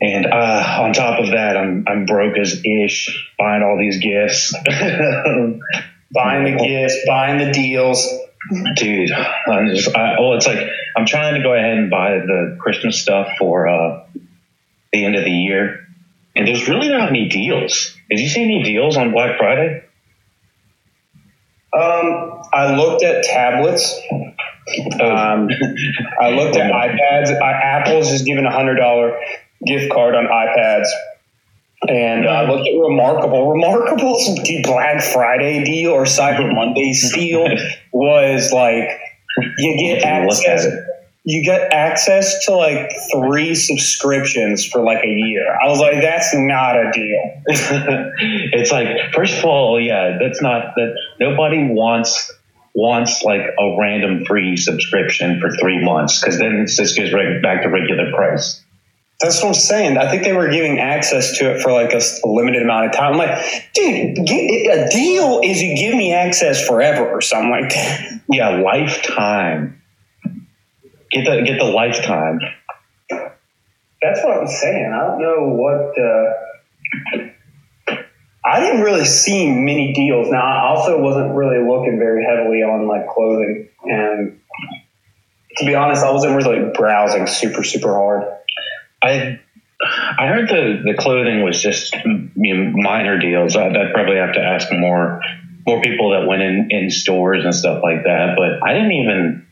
And 0.00 0.26
uh, 0.26 0.78
on 0.80 0.92
top 0.92 1.20
of 1.20 1.30
that, 1.30 1.56
I'm 1.56 1.84
I'm 1.86 2.04
broke 2.04 2.36
as 2.36 2.62
ish, 2.64 3.32
buying 3.38 3.62
all 3.62 3.78
these 3.78 3.98
gifts, 3.98 4.54
buying 6.12 6.44
the 6.44 6.56
gifts, 6.62 6.96
buying 7.06 7.38
the 7.38 7.52
deals. 7.52 8.06
Dude, 8.76 9.10
I'm 9.10 9.68
just 9.74 9.94
I, 9.96 10.20
well, 10.20 10.34
it's 10.34 10.46
like 10.46 10.68
I'm 10.96 11.06
trying 11.06 11.34
to 11.34 11.42
go 11.42 11.54
ahead 11.54 11.78
and 11.78 11.90
buy 11.90 12.18
the 12.18 12.56
Christmas 12.60 13.00
stuff 13.00 13.28
for 13.38 13.68
uh, 13.68 14.06
the 14.92 15.04
end 15.04 15.16
of 15.16 15.24
the 15.24 15.30
year, 15.30 15.85
and 16.36 16.46
there's 16.46 16.68
really 16.68 16.88
not 16.88 17.08
any 17.08 17.28
deals. 17.28 17.96
Did 18.10 18.20
you 18.20 18.28
see 18.28 18.44
any 18.44 18.62
deals 18.62 18.96
on 18.96 19.10
Black 19.10 19.38
Friday? 19.38 19.82
Um, 21.72 22.42
I 22.52 22.76
looked 22.76 23.02
at 23.02 23.24
tablets. 23.24 24.00
Um, 25.00 25.48
I 26.20 26.30
looked 26.30 26.56
at 26.56 26.70
iPads. 26.72 27.40
I, 27.40 27.52
Apple's 27.52 28.10
just 28.10 28.26
given 28.26 28.46
a 28.46 28.52
hundred 28.52 28.76
dollar 28.76 29.18
gift 29.66 29.92
card 29.92 30.14
on 30.14 30.26
iPads. 30.26 30.88
And 31.88 32.26
I 32.26 32.44
uh, 32.44 32.52
looked 32.52 32.68
at 32.68 32.74
Remarkable. 32.74 33.52
Remarkable's 33.52 34.38
Black 34.62 35.02
Friday 35.02 35.64
deal 35.64 35.92
or 35.92 36.04
Cyber 36.04 36.52
Monday 36.54 36.94
deal 37.14 37.46
was 37.92 38.52
like 38.52 38.88
you 39.58 39.76
get 39.78 40.02
access. 40.02 40.66
You 41.28 41.44
get 41.44 41.72
access 41.72 42.46
to 42.46 42.54
like 42.54 42.88
three 43.12 43.56
subscriptions 43.56 44.64
for 44.64 44.80
like 44.80 45.04
a 45.04 45.08
year. 45.08 45.44
I 45.60 45.68
was 45.68 45.80
like, 45.80 46.00
that's 46.00 46.32
not 46.32 46.76
a 46.76 46.92
deal. 46.92 47.42
it's 47.48 48.70
like, 48.70 48.86
first 49.12 49.38
of 49.38 49.44
all, 49.44 49.80
yeah, 49.80 50.18
that's 50.20 50.40
not 50.40 50.74
that. 50.76 50.94
Nobody 51.18 51.68
wants 51.68 52.32
wants 52.74 53.22
like 53.22 53.40
a 53.40 53.76
random 53.80 54.24
free 54.26 54.56
subscription 54.56 55.40
for 55.40 55.50
three 55.56 55.82
months 55.82 56.20
because 56.20 56.38
then 56.38 56.56
it 56.56 56.68
just 56.68 56.96
goes 56.96 57.12
right 57.12 57.42
back 57.42 57.62
to 57.62 57.68
regular 57.68 58.12
price. 58.14 58.62
That's 59.20 59.42
what 59.42 59.48
I'm 59.48 59.54
saying. 59.54 59.96
I 59.96 60.10
think 60.10 60.24
they 60.24 60.34
were 60.34 60.50
giving 60.50 60.78
access 60.78 61.38
to 61.38 61.54
it 61.54 61.62
for 61.62 61.72
like 61.72 61.94
a, 61.94 62.02
a 62.22 62.28
limited 62.28 62.62
amount 62.62 62.86
of 62.86 62.92
time. 62.92 63.12
I'm 63.12 63.18
like, 63.18 63.70
dude, 63.72 64.18
a 64.18 64.88
deal 64.90 65.40
is 65.42 65.62
you 65.62 65.74
give 65.74 65.94
me 65.94 66.12
access 66.12 66.66
forever 66.66 67.08
or 67.08 67.22
something 67.22 67.50
like 67.50 67.70
that. 67.70 68.20
Yeah, 68.28 68.60
lifetime. 68.60 69.75
Get 71.10 71.24
the 71.24 71.42
get 71.46 71.58
the 71.58 71.64
lifetime. 71.64 72.40
That's 73.08 74.22
what 74.22 74.38
I'm 74.38 74.46
saying. 74.46 74.92
I 74.92 75.06
don't 75.06 75.20
know 75.20 75.48
what. 75.54 75.98
Uh, 75.98 76.32
I 78.44 78.60
didn't 78.60 78.82
really 78.82 79.04
see 79.04 79.50
many 79.50 79.92
deals. 79.92 80.30
Now, 80.30 80.40
I 80.40 80.68
also 80.68 81.00
wasn't 81.00 81.34
really 81.34 81.58
looking 81.58 81.98
very 81.98 82.24
heavily 82.24 82.62
on 82.62 82.86
like 82.86 83.08
clothing, 83.08 83.68
and 83.84 84.40
to 85.56 85.64
be 85.64 85.74
honest, 85.74 86.04
I 86.04 86.12
wasn't 86.12 86.36
really 86.36 86.70
browsing 86.74 87.26
super 87.26 87.64
super 87.64 87.94
hard. 87.94 88.24
I 89.02 89.40
I 90.18 90.28
heard 90.28 90.48
the 90.48 90.82
the 90.84 90.94
clothing 90.94 91.42
was 91.42 91.60
just 91.60 91.94
you 91.94 92.30
know, 92.36 92.72
minor 92.74 93.18
deals. 93.18 93.56
I'd, 93.56 93.76
I'd 93.76 93.92
probably 93.92 94.16
have 94.16 94.34
to 94.34 94.40
ask 94.40 94.72
more 94.72 95.20
more 95.66 95.80
people 95.82 96.10
that 96.10 96.26
went 96.26 96.42
in 96.42 96.68
in 96.70 96.90
stores 96.90 97.44
and 97.44 97.54
stuff 97.54 97.82
like 97.82 98.04
that. 98.04 98.36
But 98.36 98.66
I 98.66 98.74
didn't 98.74 98.92
even 98.92 99.45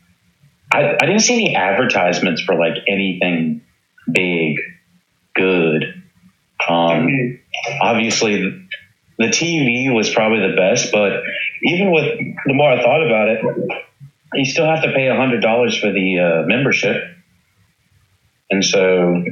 I, 0.75 0.97
I 1.01 1.05
didn't 1.05 1.21
see 1.21 1.35
any 1.35 1.55
advertisements 1.55 2.41
for 2.41 2.55
like 2.55 2.75
anything 2.87 3.61
big, 4.11 4.57
good. 5.33 6.03
Um, 6.67 7.39
obviously, 7.81 8.67
the 9.17 9.25
TV 9.27 9.93
was 9.93 10.09
probably 10.13 10.39
the 10.49 10.55
best, 10.55 10.91
but 10.91 11.23
even 11.63 11.91
with 11.91 12.05
the 12.45 12.53
more 12.53 12.71
I 12.71 12.81
thought 12.81 13.05
about 13.05 13.29
it, 13.29 13.39
you 14.33 14.45
still 14.45 14.65
have 14.65 14.83
to 14.83 14.91
pay 14.91 15.07
a 15.07 15.15
hundred 15.15 15.41
dollars 15.41 15.77
for 15.77 15.91
the 15.91 16.19
uh, 16.19 16.47
membership, 16.47 17.01
and 18.49 18.63
so 18.65 19.23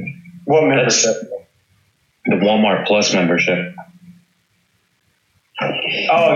What 0.46 0.64
membership? 0.66 1.14
the 2.26 2.36
Walmart 2.36 2.86
Plus 2.86 3.12
membership. 3.12 3.74
Oh 5.60 5.68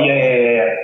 yeah, 0.05 0.15
yeah, 0.15 0.37
yeah, 0.37 0.53
yeah. 0.53 0.75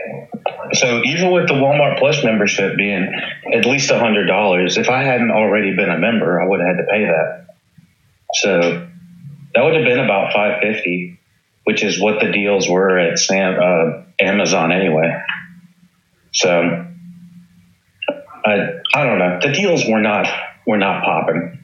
So 0.72 1.02
even 1.04 1.30
with 1.30 1.48
the 1.48 1.54
Walmart 1.54 1.98
Plus 1.98 2.24
membership 2.24 2.76
being 2.76 3.12
at 3.52 3.66
least 3.66 3.90
hundred 3.90 4.26
dollars, 4.26 4.76
if 4.76 4.88
I 4.88 5.02
hadn't 5.02 5.30
already 5.30 5.74
been 5.74 5.90
a 5.90 5.98
member, 5.98 6.40
I 6.40 6.46
would 6.46 6.60
have 6.60 6.76
had 6.76 6.82
to 6.82 6.88
pay 6.90 7.04
that. 7.06 7.46
So 8.34 8.88
that 9.54 9.64
would 9.64 9.74
have 9.74 9.84
been 9.84 10.00
about 10.00 10.32
five 10.32 10.60
fifty, 10.60 11.18
which 11.64 11.82
is 11.82 12.00
what 12.00 12.20
the 12.20 12.32
deals 12.32 12.68
were 12.68 12.98
at 12.98 13.18
Sam, 13.18 13.58
uh, 13.60 14.02
Amazon 14.20 14.72
anyway. 14.72 15.22
So 16.32 16.86
I 18.44 18.70
I 18.94 19.04
don't 19.04 19.18
know. 19.18 19.38
The 19.40 19.52
deals 19.52 19.86
were 19.86 20.00
not 20.00 20.26
were 20.66 20.78
not 20.78 21.04
popping, 21.04 21.63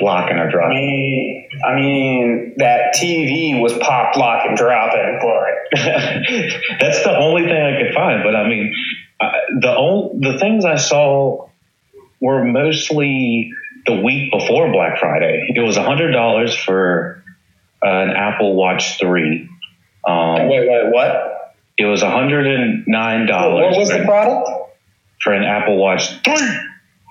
locking 0.00 0.36
or 0.38 0.48
I 0.48 0.50
dropping. 0.50 0.76
mean, 0.76 1.48
I 1.64 1.74
mean 1.74 2.54
that 2.58 2.94
TV 2.96 3.60
was 3.60 3.72
pop, 3.78 4.16
lock, 4.16 4.44
and 4.46 4.56
dropping, 4.56 5.18
but 5.20 5.80
That's 6.80 7.02
the 7.04 7.16
only 7.18 7.42
thing 7.44 7.56
I 7.62 7.82
could 7.82 7.94
find. 7.94 8.22
But 8.24 8.36
I 8.36 8.48
mean, 8.48 8.74
I, 9.20 9.32
the 9.60 9.74
ol 9.74 10.18
the 10.20 10.38
things 10.38 10.64
I 10.64 10.76
saw 10.76 11.48
were 12.20 12.44
mostly 12.44 13.52
the 13.86 14.00
week 14.00 14.30
before 14.32 14.70
Black 14.72 14.98
Friday. 14.98 15.48
It 15.54 15.60
was 15.60 15.76
a 15.76 15.82
hundred 15.82 16.12
dollars 16.12 16.54
for 16.54 17.22
uh, 17.84 17.88
an 17.88 18.10
Apple 18.10 18.54
Watch 18.54 18.98
Three. 18.98 19.48
Um, 20.06 20.48
wait, 20.48 20.68
wait, 20.68 20.92
what? 20.92 21.54
it 21.78 21.86
was 21.86 22.02
a 22.02 22.10
hundred 22.10 22.46
and 22.46 22.84
nine 22.86 23.20
What 23.20 23.26
dollars 23.28 23.76
was 23.76 23.88
the 23.88 23.98
for, 23.98 24.04
product? 24.04 24.48
for 25.22 25.32
an 25.32 25.44
Apple 25.44 25.78
Watch 25.78 26.08
Three, 26.22 26.58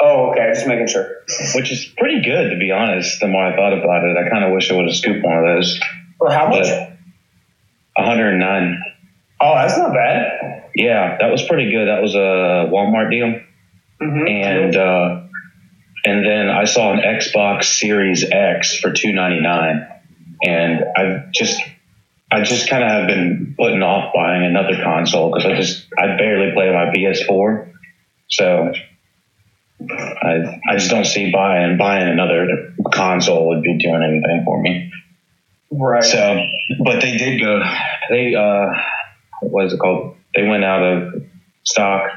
Oh, 0.04 0.32
okay, 0.32 0.52
just 0.54 0.66
making 0.68 0.88
sure. 0.88 1.18
which 1.54 1.72
is 1.72 1.86
pretty 1.98 2.24
good 2.24 2.50
to 2.50 2.58
be 2.58 2.72
honest. 2.72 3.20
The 3.20 3.28
more 3.28 3.46
I 3.46 3.56
thought 3.56 3.74
about 3.74 4.04
it, 4.04 4.18
I 4.18 4.30
kind 4.30 4.44
of 4.44 4.52
wish 4.52 4.72
I 4.72 4.76
would 4.76 4.86
have 4.88 4.96
scooped 4.96 5.24
one 5.24 5.38
of 5.38 5.44
those. 5.46 5.80
For 6.18 6.32
how 6.32 6.50
much? 6.50 6.64
But 6.64 6.98
a 7.98 8.06
hundred 8.06 8.30
and 8.32 8.40
nine. 8.40 8.84
Oh, 9.40 9.54
that's 9.56 9.78
not 9.78 9.94
bad. 9.94 10.72
Yeah, 10.76 11.18
that 11.20 11.32
was 11.32 11.44
pretty 11.44 11.72
good. 11.72 11.88
That 11.88 12.02
was 12.02 12.16
a 12.16 12.70
Walmart 12.72 13.12
deal. 13.12 13.42
Mm-hmm. 14.02 14.28
and 14.28 14.76
uh, 14.76 15.22
and 16.04 16.26
then 16.26 16.50
I 16.50 16.66
saw 16.66 16.92
an 16.94 17.00
Xbox 17.00 17.66
Series 17.66 18.24
X 18.24 18.78
for 18.78 18.92
two 18.92 19.14
ninety 19.14 19.40
nine, 19.40 19.88
and 20.44 20.84
I 20.98 21.26
just 21.32 21.62
I 22.32 22.42
just 22.42 22.68
kind 22.68 22.84
of 22.84 22.90
have 22.90 23.08
been 23.08 23.54
putting 23.60 23.84
off 23.84 24.12
buying 24.16 24.44
another 24.44 24.82
console 24.84 25.30
because 25.30 25.46
I 25.46 25.56
just 25.56 25.86
I 25.96 26.18
barely 26.18 26.52
play 26.54 26.72
my 26.74 26.92
PS4, 26.92 27.72
so 28.32 28.74
I 29.90 30.60
I 30.70 30.78
just 30.78 30.90
don't 30.90 31.06
see 31.06 31.32
buying 31.32 31.78
buying 31.78 32.08
another 32.08 32.74
console 32.94 33.50
would 33.50 33.64
be 33.64 33.78
doing 33.78 34.04
anything 34.04 34.44
for 34.46 34.62
me. 34.62 34.92
right. 35.72 36.04
So, 36.04 36.44
but 36.84 37.02
they 37.02 37.18
did 37.18 37.42
go. 37.42 37.62
They 38.10 38.36
uh, 38.36 38.68
what 39.42 39.66
is 39.66 39.74
it 39.74 39.80
called? 39.80 40.16
They 40.36 40.48
went 40.48 40.64
out 40.64 40.84
of 40.84 41.24
stock. 41.64 42.12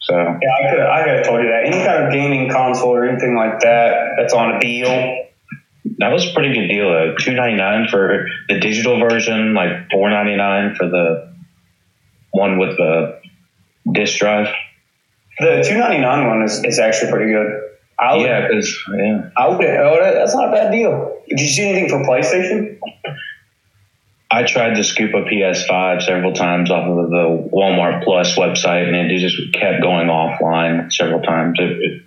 So 0.00 0.14
yeah, 0.14 0.28
I 0.28 0.70
could 0.70 0.80
I 0.80 1.04
could 1.04 1.14
have 1.14 1.26
told 1.26 1.42
you 1.42 1.48
that. 1.48 1.64
Any 1.64 1.84
kind 1.84 2.04
of 2.04 2.12
gaming 2.12 2.50
console 2.50 2.94
or 2.94 3.06
anything 3.06 3.36
like 3.36 3.60
that 3.60 4.14
that's 4.18 4.34
on 4.34 4.56
a 4.56 4.60
deal. 4.60 5.18
That 5.98 6.12
was 6.12 6.28
a 6.28 6.34
pretty 6.34 6.54
good 6.54 6.68
deal 6.68 6.90
though. 6.90 7.14
Two 7.18 7.34
ninety 7.34 7.56
nine 7.56 7.86
for 7.88 8.26
the 8.48 8.58
digital 8.58 8.98
version, 8.98 9.54
like 9.54 9.90
four 9.92 10.10
ninety 10.10 10.36
nine 10.36 10.74
for 10.74 10.88
the 10.88 11.32
one 12.32 12.58
with 12.58 12.76
the 12.76 13.20
disk 13.92 14.18
drive. 14.18 14.48
The 15.38 15.64
two 15.66 15.78
ninety 15.78 15.98
nine 15.98 16.26
one 16.28 16.42
is, 16.42 16.62
is 16.64 16.78
actually 16.78 17.10
pretty 17.10 17.32
good. 17.32 17.60
I 17.98 18.16
would, 18.16 18.22
Yeah, 18.26 18.48
because 18.48 18.78
yeah, 18.96 19.30
I 19.36 19.48
would, 19.48 19.64
oh, 19.64 19.98
that- 20.02 20.14
that's 20.14 20.34
not 20.34 20.48
a 20.48 20.52
bad 20.52 20.72
deal. 20.72 21.16
Did 21.28 21.40
you 21.40 21.46
see 21.48 21.68
anything 21.68 21.88
for 21.88 21.98
PlayStation? 22.04 22.78
I 24.30 24.44
tried 24.44 24.74
to 24.76 24.82
scoop 24.84 25.12
a 25.14 25.24
PS 25.24 25.66
five 25.66 26.02
several 26.02 26.32
times 26.32 26.70
off 26.70 26.86
of 26.86 27.10
the 27.10 27.50
Walmart 27.52 28.02
Plus 28.02 28.34
website, 28.36 28.88
and 28.88 28.96
it 29.10 29.18
just 29.18 29.36
kept 29.52 29.82
going 29.82 30.08
offline 30.08 30.90
several 30.92 31.20
times. 31.20 31.58
It, 31.60 31.70
it, 31.70 32.02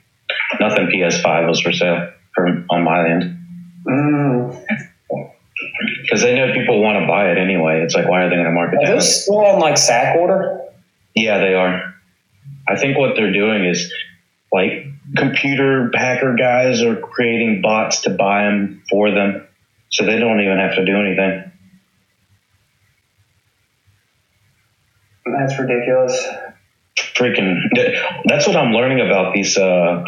nothing 0.59 0.87
PS 0.91 1.21
five 1.21 1.47
was 1.47 1.61
for 1.61 1.71
sale 1.71 2.09
for 2.33 2.65
on 2.69 2.83
my 2.83 3.09
end 3.09 3.37
Mm. 3.87 4.59
because 6.01 6.23
they 6.23 6.35
know 6.35 6.51
people 6.53 6.81
want 6.81 6.99
to 6.99 7.07
buy 7.07 7.29
it 7.31 7.37
anyway. 7.37 7.81
It's 7.81 7.93
like 7.93 8.07
why 8.09 8.23
are 8.23 8.29
they 8.29 8.35
going 8.35 8.45
to 8.47 8.51
market 8.51 8.79
Are 8.83 8.87
those 8.95 9.21
still 9.23 9.45
on 9.45 9.59
like 9.59 9.77
SAC 9.77 10.15
order? 10.17 10.61
Yeah, 11.13 11.37
they 11.37 11.53
are. 11.53 11.93
I 12.67 12.77
think 12.77 12.97
what 12.97 13.15
they're 13.15 13.33
doing 13.33 13.65
is 13.65 13.93
like 14.51 14.85
computer 15.15 15.91
hacker 15.93 16.35
guys 16.35 16.81
are 16.81 16.95
creating 16.95 17.61
bots 17.61 18.01
to 18.01 18.09
buy 18.09 18.43
them 18.43 18.83
for 18.89 19.11
them, 19.11 19.47
so 19.89 20.05
they 20.05 20.17
don't 20.17 20.39
even 20.41 20.57
have 20.57 20.75
to 20.75 20.85
do 20.85 20.97
anything. 20.97 21.51
That's 25.25 25.59
ridiculous. 25.59 26.27
Freaking, 26.97 27.59
that's 28.25 28.47
what 28.47 28.55
I'm 28.55 28.71
learning 28.73 29.05
about 29.05 29.33
these 29.33 29.57
uh, 29.57 30.03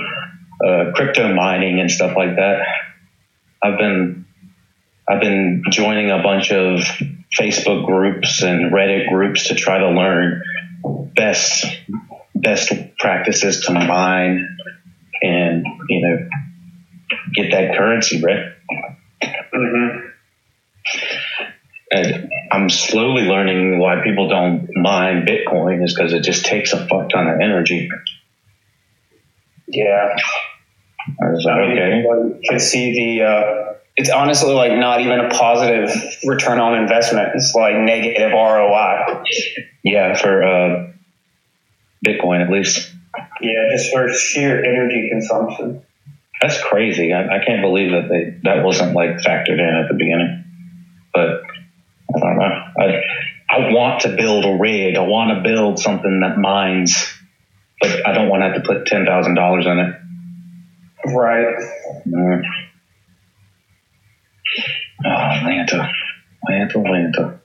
uh, 0.66 0.92
crypto 0.94 1.34
mining 1.34 1.80
and 1.80 1.92
stuff 1.92 2.16
like 2.16 2.36
that. 2.36 2.66
I've 3.64 3.78
been 3.78 4.26
I've 5.10 5.22
been 5.22 5.64
joining 5.70 6.12
a 6.12 6.22
bunch 6.22 6.52
of 6.52 6.82
Facebook 7.40 7.86
groups 7.86 8.44
and 8.44 8.72
Reddit 8.74 9.10
groups 9.10 9.48
to 9.48 9.56
try 9.56 9.78
to 9.80 9.90
learn 9.90 10.44
best 11.16 11.66
best 12.42 12.72
practices 12.98 13.62
to 13.62 13.74
mine 13.74 14.58
and 15.22 15.66
you 15.90 16.02
know 16.02 16.30
get 17.36 17.52
that 17.52 17.78
currency, 17.78 18.22
Brett. 18.22 18.58
hmm 19.54 20.08
And 21.90 22.30
I'm 22.52 22.70
slowly 22.70 23.24
learning 23.24 23.80
why 23.80 24.02
people 24.04 24.28
don't 24.28 24.70
mine 24.76 25.26
Bitcoin 25.26 25.84
is 25.84 25.94
because 25.94 26.14
it 26.14 26.24
just 26.24 26.46
takes 26.46 26.74
a 26.74 26.88
fuck 26.88 27.10
ton 27.10 27.28
of 27.28 27.40
energy. 27.40 27.90
Yeah. 29.68 30.16
I 31.22 31.30
was 31.30 31.44
like, 31.46 31.58
okay. 31.58 32.40
can 32.50 32.60
see 32.60 33.20
the. 33.20 33.26
Uh, 33.26 33.74
it's 33.96 34.12
honestly 34.12 34.54
like 34.54 34.74
not 34.74 35.02
even 35.02 35.20
a 35.20 35.30
positive 35.30 35.90
return 36.24 36.60
on 36.60 36.76
investment. 36.76 37.30
It's 37.36 37.56
like 37.56 37.76
negative 37.78 38.32
ROI. 38.32 39.24
Yeah, 39.84 40.16
for 40.16 40.44
uh, 40.44 40.92
Bitcoin 42.06 42.44
at 42.44 42.50
least. 42.50 42.94
Yeah, 43.42 43.70
just 43.72 43.92
for 43.92 44.12
sheer 44.14 44.64
energy 44.64 45.10
consumption. 45.10 45.84
That's 46.42 46.62
crazy. 46.62 47.14
I, 47.14 47.38
I 47.38 47.46
can't 47.46 47.62
believe 47.62 47.92
that 47.92 48.10
they 48.10 48.40
that 48.44 48.64
wasn't 48.64 48.94
like 48.94 49.18
factored 49.18 49.60
in 49.60 49.84
at 49.84 49.88
the 49.88 49.96
beginning. 49.98 50.44
But 51.14 51.42
I 52.16 52.20
don't 52.20 52.38
know. 52.38 52.64
I 52.80 53.02
I 53.50 53.74
want 53.74 54.02
to 54.02 54.16
build 54.16 54.46
a 54.46 54.58
rig. 54.60 54.96
I 54.96 55.02
want 55.02 55.36
to 55.36 55.50
build 55.50 55.80
something 55.80 56.20
that 56.22 56.38
mines, 56.38 57.12
but 57.82 58.06
I 58.08 58.14
don't 58.14 58.30
want 58.30 58.42
to 58.42 58.50
have 58.50 58.62
to 58.62 58.68
put 58.68 58.86
ten 58.86 59.06
thousand 59.06 59.36
dollars 59.36 59.66
in 59.66 59.80
it. 59.80 59.96
Right. 61.14 61.56
Mm. 62.08 62.42
Oh, 65.06 65.10
Atlanta, 65.10 65.92
Atlanta, 66.44 66.80
Atlanta. 66.80 67.40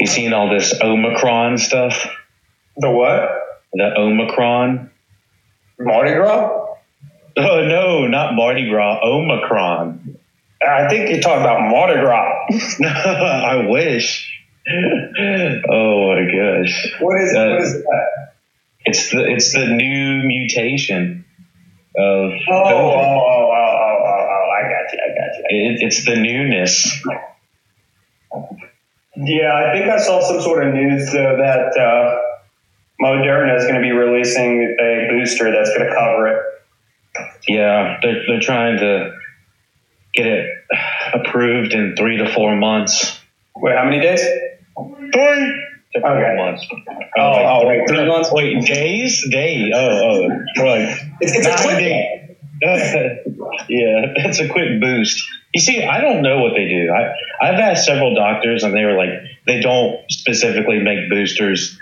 You 0.00 0.06
seen 0.06 0.32
all 0.32 0.50
this 0.50 0.74
Omicron 0.80 1.58
stuff? 1.58 2.08
The 2.76 2.90
what? 2.90 3.43
The 3.74 3.92
Omicron? 3.98 4.90
Mardi 5.78 6.14
Gras? 6.14 6.50
Oh 7.36 7.66
no, 7.66 8.06
not 8.06 8.34
Mardi 8.34 8.68
Gras. 8.70 9.00
Omicron. 9.02 10.16
I 10.66 10.88
think 10.88 11.10
you're 11.10 11.20
talking 11.20 11.42
about 11.42 11.68
Mardi 11.68 12.00
Gras. 12.00 12.46
I 12.84 13.66
wish. 13.68 14.30
Oh 14.68 16.14
my 16.14 16.24
gosh. 16.24 16.94
What 17.00 17.20
is, 17.20 17.34
Uh, 17.36 17.46
what 17.50 17.60
is 17.60 17.72
that? 17.74 18.28
It's 18.86 19.10
the 19.10 19.24
it's 19.24 19.52
the 19.52 19.66
new 19.66 20.22
mutation 20.22 21.24
of 21.96 22.32
Oh, 22.48 22.52
oh, 22.52 22.52
oh, 22.52 22.64
oh, 22.64 23.50
oh, 23.50 23.54
oh, 23.54 24.28
oh, 24.30 24.50
I 24.50 24.62
got 24.68 24.92
you, 24.92 24.98
I 24.98 25.08
got 25.08 25.36
you. 25.36 25.44
It, 25.48 25.82
it's 25.82 26.04
the 26.04 26.16
newness. 26.16 27.02
Yeah, 29.16 29.54
I 29.54 29.72
think 29.72 29.88
I 29.90 29.98
saw 29.98 30.20
some 30.26 30.40
sort 30.40 30.66
of 30.66 30.74
news 30.74 31.12
though 31.12 31.36
that 31.36 31.76
uh, 31.78 32.20
Moderna 33.00 33.56
is 33.56 33.64
going 33.64 33.74
to 33.74 33.80
be 33.80 33.92
releasing 33.92 34.76
a 34.80 35.08
booster 35.10 35.50
that's 35.50 35.70
going 35.76 35.88
to 35.88 35.94
cover 35.94 36.28
it. 36.28 36.42
Yeah, 37.48 37.98
they're 38.02 38.22
they're 38.26 38.40
trying 38.40 38.78
to 38.78 39.12
get 40.14 40.26
it 40.26 40.50
approved 41.12 41.72
in 41.72 41.94
three 41.96 42.18
to 42.18 42.32
four 42.32 42.56
months. 42.56 43.20
Wait, 43.56 43.76
how 43.76 43.84
many 43.84 44.00
days? 44.00 44.20
Three 44.76 45.12
to 45.94 46.00
four 46.00 46.10
Okay. 46.10 46.36
months. 46.36 46.66
Oh, 47.16 47.62
oh, 47.62 47.66
wait, 47.66 47.88
three 47.88 48.06
months? 48.06 48.30
Wait, 48.32 48.64
days? 48.64 49.24
Day? 49.30 49.70
Oh, 49.74 49.78
oh, 49.78 50.28
right. 50.62 50.96
It's, 51.20 51.32
it's 51.36 51.46
a 51.46 51.62
quick 51.62 51.78
days. 51.78 52.20
yeah, 53.68 54.06
that's 54.22 54.40
a 54.40 54.48
quick 54.48 54.80
boost. 54.80 55.22
You 55.54 55.60
see, 55.60 55.84
I 55.84 56.00
don't 56.00 56.22
know 56.22 56.40
what 56.40 56.54
they 56.56 56.66
do. 56.66 56.90
I, 56.92 57.14
I've 57.46 57.60
asked 57.60 57.84
several 57.86 58.14
doctors, 58.14 58.64
and 58.64 58.74
they 58.74 58.84
were 58.84 58.94
like, 58.96 59.10
they 59.46 59.60
don't 59.60 60.00
specifically 60.10 60.80
make 60.80 61.08
boosters 61.10 61.78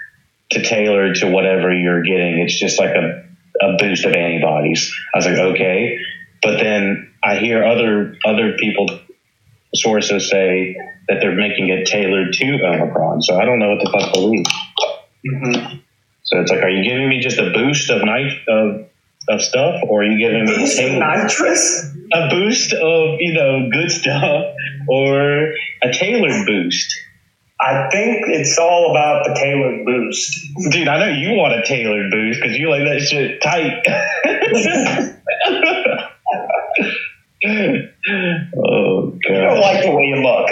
to 0.52 0.62
tailor 0.62 1.12
to 1.14 1.30
whatever 1.30 1.72
you're 1.72 2.02
getting. 2.02 2.38
It's 2.38 2.58
just 2.58 2.78
like 2.78 2.94
a, 2.94 3.24
a 3.60 3.76
boost 3.78 4.04
of 4.04 4.12
antibodies. 4.12 4.92
I 5.14 5.18
was 5.18 5.26
like, 5.26 5.38
okay. 5.38 5.98
But 6.42 6.58
then 6.58 7.12
I 7.22 7.36
hear 7.36 7.64
other 7.64 8.16
other 8.24 8.56
people 8.58 8.88
sources 9.74 10.28
say 10.28 10.76
that 11.08 11.18
they're 11.20 11.34
making 11.34 11.68
it 11.68 11.86
tailored 11.86 12.32
to 12.34 12.64
Omicron. 12.64 13.22
So 13.22 13.40
I 13.40 13.44
don't 13.44 13.58
know 13.58 13.70
what 13.70 13.84
the 13.84 13.90
fuck 13.90 14.12
to 14.12 14.20
believe. 14.20 14.44
Mhm. 15.26 15.80
So 16.24 16.40
it's 16.40 16.50
like, 16.50 16.62
are 16.62 16.70
you 16.70 16.82
giving 16.88 17.08
me 17.08 17.20
just 17.20 17.38
a 17.38 17.50
boost 17.52 17.90
of 17.90 18.04
night 18.04 18.32
of 18.48 18.86
of 19.28 19.40
stuff, 19.40 19.82
or 19.88 20.02
are 20.02 20.04
you 20.04 20.18
giving 20.18 20.44
me 20.44 20.66
tailored- 20.74 20.98
nitrous? 20.98 21.94
a 22.12 22.28
boost 22.28 22.72
of 22.72 23.16
you 23.20 23.32
know 23.34 23.68
good 23.70 23.90
stuff, 23.90 24.44
or 24.88 25.52
a 25.82 25.92
tailored 25.92 26.44
boost? 26.46 26.92
I 27.62 27.88
think 27.92 28.24
it's 28.26 28.58
all 28.58 28.90
about 28.90 29.24
the 29.24 29.34
tailored 29.34 29.86
boost. 29.86 30.48
Dude, 30.70 30.88
I 30.88 30.98
know 30.98 31.06
you 31.12 31.34
want 31.36 31.54
a 31.54 31.62
tailored 31.62 32.10
boost 32.10 32.40
because 32.40 32.58
you 32.58 32.68
like 32.68 32.82
that 32.82 33.00
shit 33.02 33.40
tight. 33.40 33.84
oh 38.56 39.12
God. 39.28 39.36
I 39.36 39.40
don't 39.46 39.60
like 39.60 39.84
the 39.84 39.90
way 39.92 40.04
you 40.06 40.16
look. 40.16 40.50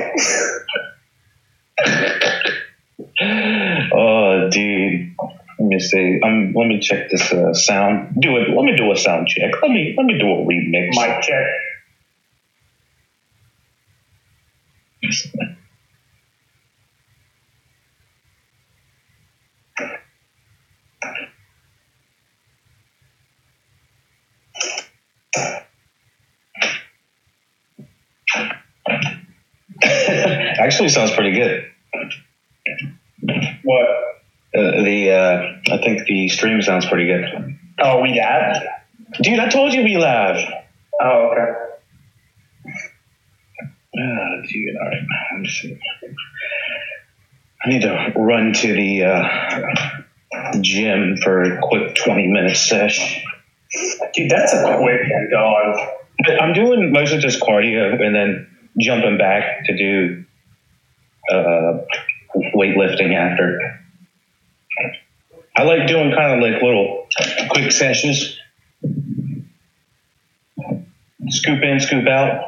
Oh, 3.93 4.49
dude. 4.51 5.15
Let 5.59 5.69
me 5.69 5.81
see. 5.81 6.21
Um, 6.23 6.53
let 6.55 6.69
me 6.69 6.79
check 6.81 7.11
this 7.11 7.33
uh, 7.33 7.53
sound. 7.55 8.15
Do 8.21 8.37
it. 8.37 8.51
Let 8.51 8.65
me 8.65 8.77
do 8.77 8.93
a 8.93 8.97
sound 8.97 9.27
check. 9.27 9.51
Let 9.61 9.69
me 9.71 9.95
let 9.97 10.07
me 10.07 10.17
do 10.19 10.27
a 10.27 10.45
remix. 10.47 10.91
Mic 10.93 11.23
check. 11.23 11.47
Actually, 29.83 30.89
sounds 30.89 31.13
pretty 31.13 31.33
good. 31.33 31.67
What? 33.63 33.87
Uh, 34.53 34.83
the 34.83 35.11
uh, 35.13 35.75
I 35.75 35.79
think 35.79 36.07
the 36.07 36.29
stream 36.29 36.61
sounds 36.63 36.87
pretty 36.87 37.07
good. 37.07 37.25
Oh, 37.79 38.01
we 38.01 38.17
got? 38.17 38.63
Dude, 39.23 39.39
I 39.39 39.49
told 39.49 39.73
you 39.73 39.85
we 39.85 39.97
live. 39.97 40.45
Oh, 41.01 41.31
okay. 41.33 41.53
Ah, 43.97 44.43
dude, 44.49 44.77
all 44.77 44.89
right. 44.89 45.03
Let 45.33 45.41
me 45.41 45.49
see. 45.49 45.79
I 47.63 47.69
need 47.69 47.83
to 47.83 48.13
run 48.17 48.53
to 48.55 48.73
the 48.73 49.05
uh, 49.05 50.61
gym 50.61 51.17
for 51.23 51.43
a 51.43 51.61
quick 51.61 51.95
20 51.95 52.27
minute 52.29 52.57
sesh. 52.57 53.25
Dude, 54.15 54.31
that's 54.31 54.53
a 54.53 54.77
quick 54.79 55.01
one, 55.11 55.29
dog. 55.31 55.77
But 56.27 56.43
I'm 56.43 56.53
doing 56.53 56.93
mostly 56.93 57.19
just 57.19 57.41
cardio 57.41 58.01
and 58.05 58.15
then 58.15 58.47
jumping 58.81 59.17
back 59.19 59.65
to 59.67 59.77
do 59.77 60.25
uh, 61.31 61.79
weightlifting 62.55 63.15
after. 63.15 63.81
I 65.57 65.63
like 65.63 65.87
doing 65.87 66.13
kind 66.13 66.35
of 66.35 66.51
like 66.51 66.63
little 66.63 67.07
quick 67.51 67.71
sessions. 67.73 68.39
Scoop 71.29 71.63
in, 71.63 71.81
scoop 71.81 72.09
out. 72.09 72.45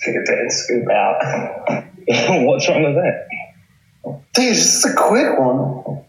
Take 0.00 0.16
it 0.16 0.28
in, 0.28 0.50
scoop 0.50 0.90
out. 0.90 1.84
What's 2.44 2.68
wrong 2.68 2.82
with 2.82 2.94
that? 2.94 3.28
Dude, 4.34 4.54
just 4.54 4.84
a 4.84 4.94
quick 4.94 5.38
one. 5.38 6.04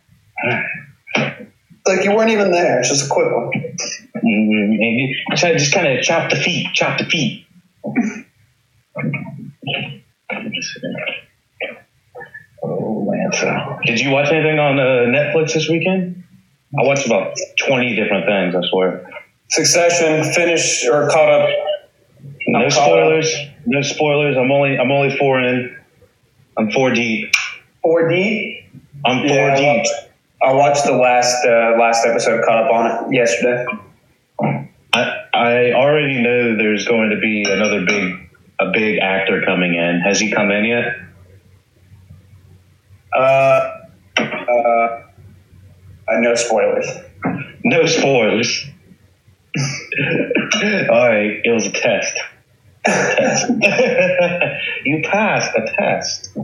Like 1.87 2.03
you 2.03 2.15
weren't 2.15 2.31
even 2.31 2.51
there. 2.51 2.79
It's 2.79 2.89
just 2.89 3.05
a 3.05 3.09
quick 3.09 3.27
one. 3.31 3.51
Mm, 3.51 4.77
maybe 4.79 5.15
so 5.35 5.53
just 5.53 5.73
kind 5.73 5.87
of 5.87 6.03
chop 6.03 6.31
the 6.31 6.35
feet, 6.35 6.67
chop 6.73 6.97
the 6.97 7.05
feet. 7.05 7.45
Oh 12.63 13.07
man! 13.07 13.79
Did 13.85 13.99
you 13.99 14.09
watch 14.09 14.31
anything 14.31 14.57
on 14.57 14.79
uh, 14.79 14.83
Netflix 15.15 15.53
this 15.53 15.69
weekend? 15.69 16.23
I 16.77 16.83
watched 16.83 17.05
about 17.05 17.35
twenty 17.67 17.95
different 17.95 18.25
things. 18.25 18.55
I 18.55 18.67
swear. 18.69 19.07
Succession 19.49 20.33
finished 20.33 20.87
or 20.87 21.07
caught 21.09 21.29
up. 21.29 21.49
No 22.47 22.59
I'm 22.59 22.71
spoilers. 22.71 23.35
No 23.67 23.81
spoilers. 23.83 24.37
I'm 24.37 24.51
only 24.51 24.77
I'm 24.77 24.91
only 24.91 25.15
four 25.17 25.39
in. 25.39 25.77
I'm 26.57 26.71
four 26.71 26.91
deep. 26.91 27.31
Four 27.83 28.09
deep? 28.09 28.65
I'm 29.05 29.27
four 29.27 29.35
Yeah, 29.37 29.83
deep. 29.83 29.85
I 30.45 30.53
watched 30.53 30.85
the 30.85 30.91
last 30.91 31.43
uh, 31.43 31.75
last 31.79 32.05
episode. 32.05 32.45
Caught 32.45 32.65
up 32.65 32.71
on 32.71 32.85
it 32.85 33.15
yesterday. 33.15 33.65
I 34.93 35.23
I 35.33 35.71
already 35.73 36.21
know 36.21 36.55
there's 36.55 36.87
going 36.87 37.09
to 37.09 37.19
be 37.19 37.45
another 37.49 37.83
big 37.83 38.29
a 38.59 38.71
big 38.71 38.99
actor 38.99 39.41
coming 39.43 39.73
in. 39.73 40.01
Has 40.01 40.19
he 40.19 40.31
come 40.31 40.51
in 40.51 40.65
yet? 40.65 40.85
Uh, 43.11 43.71
uh, 44.17 44.21
uh, 46.07 46.19
no 46.19 46.35
spoilers. 46.35 46.89
No 47.63 47.87
spoilers. 47.87 48.67
All 49.57 51.09
right, 51.09 51.41
it 51.43 51.51
was 51.51 51.65
a 51.65 51.71
test. 51.71 52.19
Test. 52.85 53.49
you 54.85 55.01
passed 55.09 55.53
the 55.53 55.73
test. 55.75 56.37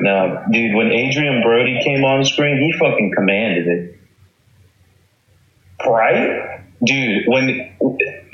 No, 0.00 0.42
dude, 0.50 0.74
when 0.74 0.88
Adrien 0.88 1.42
Brody 1.42 1.80
came 1.82 2.04
on 2.04 2.24
screen, 2.24 2.58
he 2.58 2.72
fucking 2.78 3.12
commanded 3.14 3.66
it. 3.66 3.98
Right? 5.86 6.60
Dude, 6.84 7.24
when 7.28 7.76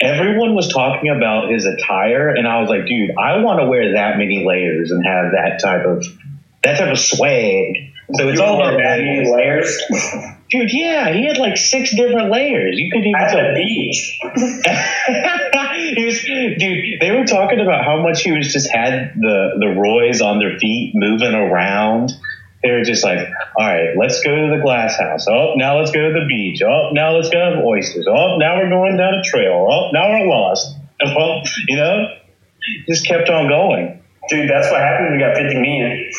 everyone 0.01 0.55
was 0.55 0.73
talking 0.73 1.11
about 1.11 1.51
his 1.51 1.67
attire, 1.67 2.31
and 2.31 2.49
I 2.49 2.61
was 2.61 2.71
like, 2.71 2.87
dude, 2.87 3.11
I 3.19 3.39
want 3.39 3.61
to 3.61 3.67
wear 3.67 3.93
that 3.95 4.19
many 4.19 4.45
layers 4.47 4.91
and 4.91 5.05
have 5.05 5.33
that 5.33 5.61
type 5.63 5.85
of 5.87 6.05
that 6.63 6.79
type 6.79 6.93
of 6.93 6.99
swag. 6.99 7.93
So 8.15 8.29
it's 8.29 8.39
You 8.39 8.45
all 8.45 8.61
about 8.61 8.79
many 8.79 9.31
layers. 9.31 9.81
layers 9.91 10.25
Dude, 10.51 10.73
yeah, 10.73 11.13
he 11.13 11.27
had 11.27 11.39
like 11.39 11.57
six 11.57 11.95
different 11.95 12.31
layers. 12.31 12.77
You 12.77 12.91
could 12.91 13.07
even 13.07 13.21
at 13.21 13.31
tell 13.31 13.41
the 13.41 13.55
beach. 13.55 14.19
he 15.95 16.05
was, 16.05 16.23
dude, 16.25 17.01
they 17.01 17.13
were 17.13 17.25
talking 17.25 17.61
about 17.61 17.85
how 17.85 18.03
much 18.03 18.23
he 18.23 18.33
was 18.33 18.53
just 18.53 18.69
had 18.71 19.15
the 19.15 19.57
the 19.61 19.69
Roys 19.69 20.21
on 20.21 20.41
their 20.41 20.59
feet 20.59 20.93
moving 20.95 21.35
around. 21.35 22.13
They 22.63 22.73
were 22.73 22.83
just 22.83 23.05
like, 23.05 23.27
all 23.57 23.67
right, 23.67 23.97
let's 23.97 24.23
go 24.23 24.35
to 24.35 24.57
the 24.57 24.61
glass 24.63 24.99
house. 24.99 25.27
Oh, 25.29 25.55
now 25.57 25.79
let's 25.79 25.93
go 25.93 26.01
to 26.01 26.13
the 26.13 26.27
beach. 26.27 26.61
Oh, 26.63 26.91
now 26.93 27.13
let's 27.17 27.31
go 27.31 27.39
have 27.39 27.65
oysters. 27.65 28.07
Oh, 28.09 28.37
now 28.39 28.59
we're 28.59 28.69
going 28.69 28.97
down 28.99 29.15
a 29.15 29.23
trail. 29.23 29.67
Oh, 29.71 29.91
now 29.93 30.11
we're 30.11 30.27
lost. 30.27 30.77
Well, 31.03 31.43
you 31.67 31.79
know, 31.79 32.15
just 32.87 33.07
kept 33.07 33.31
on 33.31 33.49
going. 33.49 34.03
Dude, 34.29 34.51
that's 34.51 34.71
what 34.71 34.83
happened 34.83 35.13
We 35.13 35.19
got 35.19 35.35
50 35.35 35.55
million. 35.55 36.11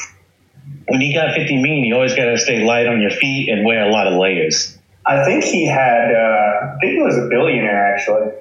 When 0.87 1.01
you 1.01 1.13
got 1.13 1.35
50 1.35 1.61
mean, 1.61 1.85
you 1.85 1.95
always 1.95 2.15
got 2.15 2.25
to 2.25 2.37
stay 2.37 2.63
light 2.63 2.87
on 2.87 3.01
your 3.01 3.11
feet 3.11 3.49
and 3.49 3.65
wear 3.65 3.87
a 3.87 3.91
lot 3.91 4.07
of 4.07 4.19
layers. 4.19 4.77
I 5.05 5.23
think 5.25 5.43
he 5.43 5.67
had, 5.67 6.13
uh, 6.13 6.75
I 6.75 6.77
think 6.79 6.93
he 6.93 7.01
was 7.01 7.17
a 7.17 7.27
billionaire 7.27 7.95
actually. 7.95 8.31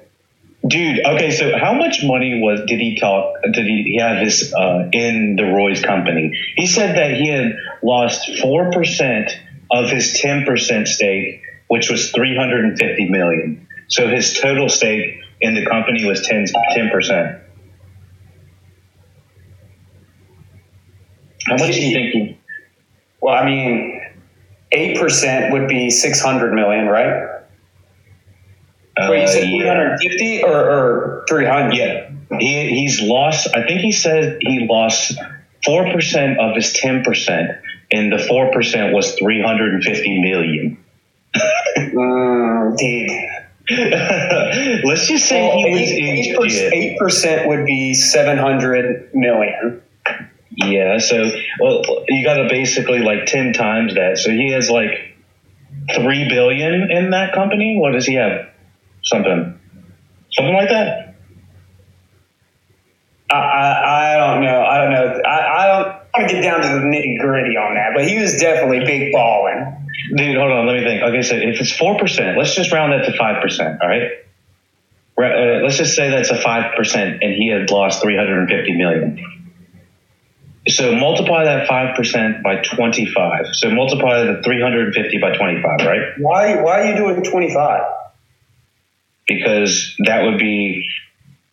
Dude, 0.67 1.03
okay, 1.05 1.31
so 1.31 1.57
how 1.57 1.73
much 1.73 2.03
money 2.03 2.39
was 2.39 2.61
did 2.67 2.79
he 2.79 2.99
talk 2.99 3.33
did 3.51 3.65
he 3.65 3.97
have 3.99 4.19
his 4.19 4.53
uh, 4.53 4.89
in 4.91 5.35
the 5.35 5.45
Roy's 5.45 5.81
company? 5.81 6.37
He 6.55 6.67
said 6.67 6.97
that 6.97 7.17
he 7.17 7.29
had 7.29 7.57
lost 7.81 8.39
four 8.39 8.71
percent 8.71 9.31
of 9.71 9.89
his 9.89 10.19
ten 10.21 10.45
percent 10.45 10.87
stake, 10.87 11.41
which 11.67 11.89
was 11.89 12.11
three 12.11 12.37
hundred 12.37 12.65
and 12.65 12.77
fifty 12.77 13.09
million. 13.09 13.67
So 13.91 14.07
his 14.07 14.39
total 14.39 14.69
stake 14.69 15.19
in 15.41 15.55
the 15.55 15.65
company 15.65 16.05
was 16.05 16.25
10 16.25 16.47
percent. 16.91 17.39
How 21.47 21.57
much 21.57 21.73
do 21.73 21.81
you 21.81 21.93
think 21.93 22.13
he 22.13 22.20
Well, 23.21 23.35
I 23.35 23.45
mean, 23.45 24.01
eight 24.71 24.99
percent 24.99 25.53
would 25.53 25.67
be 25.67 25.89
six 25.89 26.21
hundred 26.21 26.53
million, 26.53 26.87
right? 26.87 27.39
Wait, 28.97 29.21
you 29.21 29.27
said 29.27 29.43
Uh, 29.43 29.45
three 29.47 29.63
yeah. 29.63 29.73
hundred 29.75 29.99
fifty 29.99 30.43
or, 30.43 30.53
or 30.53 31.25
three 31.29 31.45
hundred? 31.45 31.75
Yeah, 31.75 32.09
he, 32.39 32.69
he's 32.69 33.01
lost. 33.01 33.47
I 33.55 33.65
think 33.65 33.81
he 33.81 33.91
said 33.91 34.39
he 34.41 34.67
lost 34.69 35.17
four 35.65 35.91
percent 35.91 36.39
of 36.39 36.55
his 36.55 36.73
ten 36.73 37.03
percent, 37.03 37.51
and 37.91 38.11
the 38.11 38.17
four 38.19 38.51
percent 38.51 38.93
was 38.93 39.15
three 39.15 39.41
hundred 39.41 39.73
and 39.75 39.83
fifty 39.83 40.19
million. 40.21 40.77
Mm, 41.77 42.77
dude. 42.77 43.09
Let's 44.83 45.07
just 45.07 45.29
say 45.29 45.49
he 45.51 46.35
was. 46.37 46.53
Eight 46.53 46.97
percent 46.99 47.47
would 47.47 47.65
be 47.65 47.93
seven 47.93 48.37
hundred 48.37 49.11
million. 49.13 49.81
Yeah, 50.53 50.97
so 50.97 51.31
well, 51.59 51.83
you 52.09 52.25
got 52.25 52.35
to 52.35 52.49
basically 52.49 52.99
like 52.99 53.25
ten 53.25 53.53
times 53.53 53.95
that. 53.95 54.17
So 54.17 54.31
he 54.31 54.51
has 54.51 54.69
like 54.69 55.15
three 55.95 56.27
billion 56.27 56.91
in 56.91 57.11
that 57.11 57.33
company. 57.33 57.77
What 57.79 57.93
does 57.93 58.05
he 58.05 58.15
have? 58.15 58.49
Something, 59.03 59.59
something 60.31 60.53
like 60.53 60.69
that. 60.69 61.15
I, 63.31 63.35
I, 63.35 64.13
I 64.13 64.17
don't 64.17 64.43
know. 64.43 64.61
I 64.61 64.77
don't 64.77 64.91
know. 64.91 65.21
I, 65.21 65.63
I 65.63 65.67
don't 65.67 65.87
want 66.13 66.29
to 66.29 66.35
get 66.35 66.41
down 66.41 66.61
to 66.61 66.67
the 66.67 66.85
nitty 66.85 67.19
gritty 67.19 67.55
on 67.55 67.75
that, 67.75 67.91
but 67.95 68.05
he 68.05 68.19
was 68.19 68.37
definitely 68.37 68.85
big 68.85 69.13
balling. 69.13 69.87
Dude, 70.15 70.37
hold 70.37 70.51
on. 70.51 70.67
Let 70.67 70.75
me 70.75 70.83
think. 70.83 71.01
Okay, 71.01 71.21
so 71.21 71.35
if 71.35 71.61
it's 71.61 71.71
four 71.71 71.97
percent, 71.97 72.37
let's 72.37 72.55
just 72.55 72.73
round 72.73 72.91
that 72.91 73.09
to 73.09 73.17
five 73.17 73.41
percent. 73.41 73.79
All 73.81 73.87
right. 73.87 74.11
Uh, 75.17 75.63
let's 75.63 75.77
just 75.77 75.95
say 75.95 76.09
that's 76.09 76.31
a 76.31 76.37
five 76.37 76.75
percent, 76.75 77.23
and 77.23 77.33
he 77.33 77.47
had 77.49 77.69
lost 77.71 78.01
three 78.01 78.17
hundred 78.17 78.39
and 78.39 78.49
fifty 78.49 78.75
million. 78.75 79.40
So 80.67 80.95
multiply 80.95 81.45
that 81.45 81.67
five 81.67 81.95
percent 81.95 82.43
by 82.43 82.57
twenty-five. 82.57 83.47
So 83.53 83.71
multiply 83.71 84.23
the 84.23 84.41
three 84.43 84.61
hundred 84.61 84.85
and 84.85 84.93
fifty 84.93 85.17
by 85.17 85.35
twenty-five, 85.35 85.87
right? 85.87 86.01
Why? 86.19 86.61
Why 86.61 86.81
are 86.81 86.85
you 86.91 86.95
doing 86.95 87.23
twenty 87.23 87.51
five? 87.51 87.81
Because 89.27 89.95
that 90.05 90.23
would 90.23 90.37
be 90.37 90.87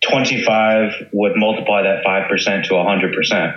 twenty-five 0.03 1.09
would 1.13 1.33
multiply 1.37 1.83
that 1.83 2.05
five 2.05 2.29
percent 2.29 2.67
to 2.67 2.83
hundred 2.83 3.15
percent. 3.15 3.57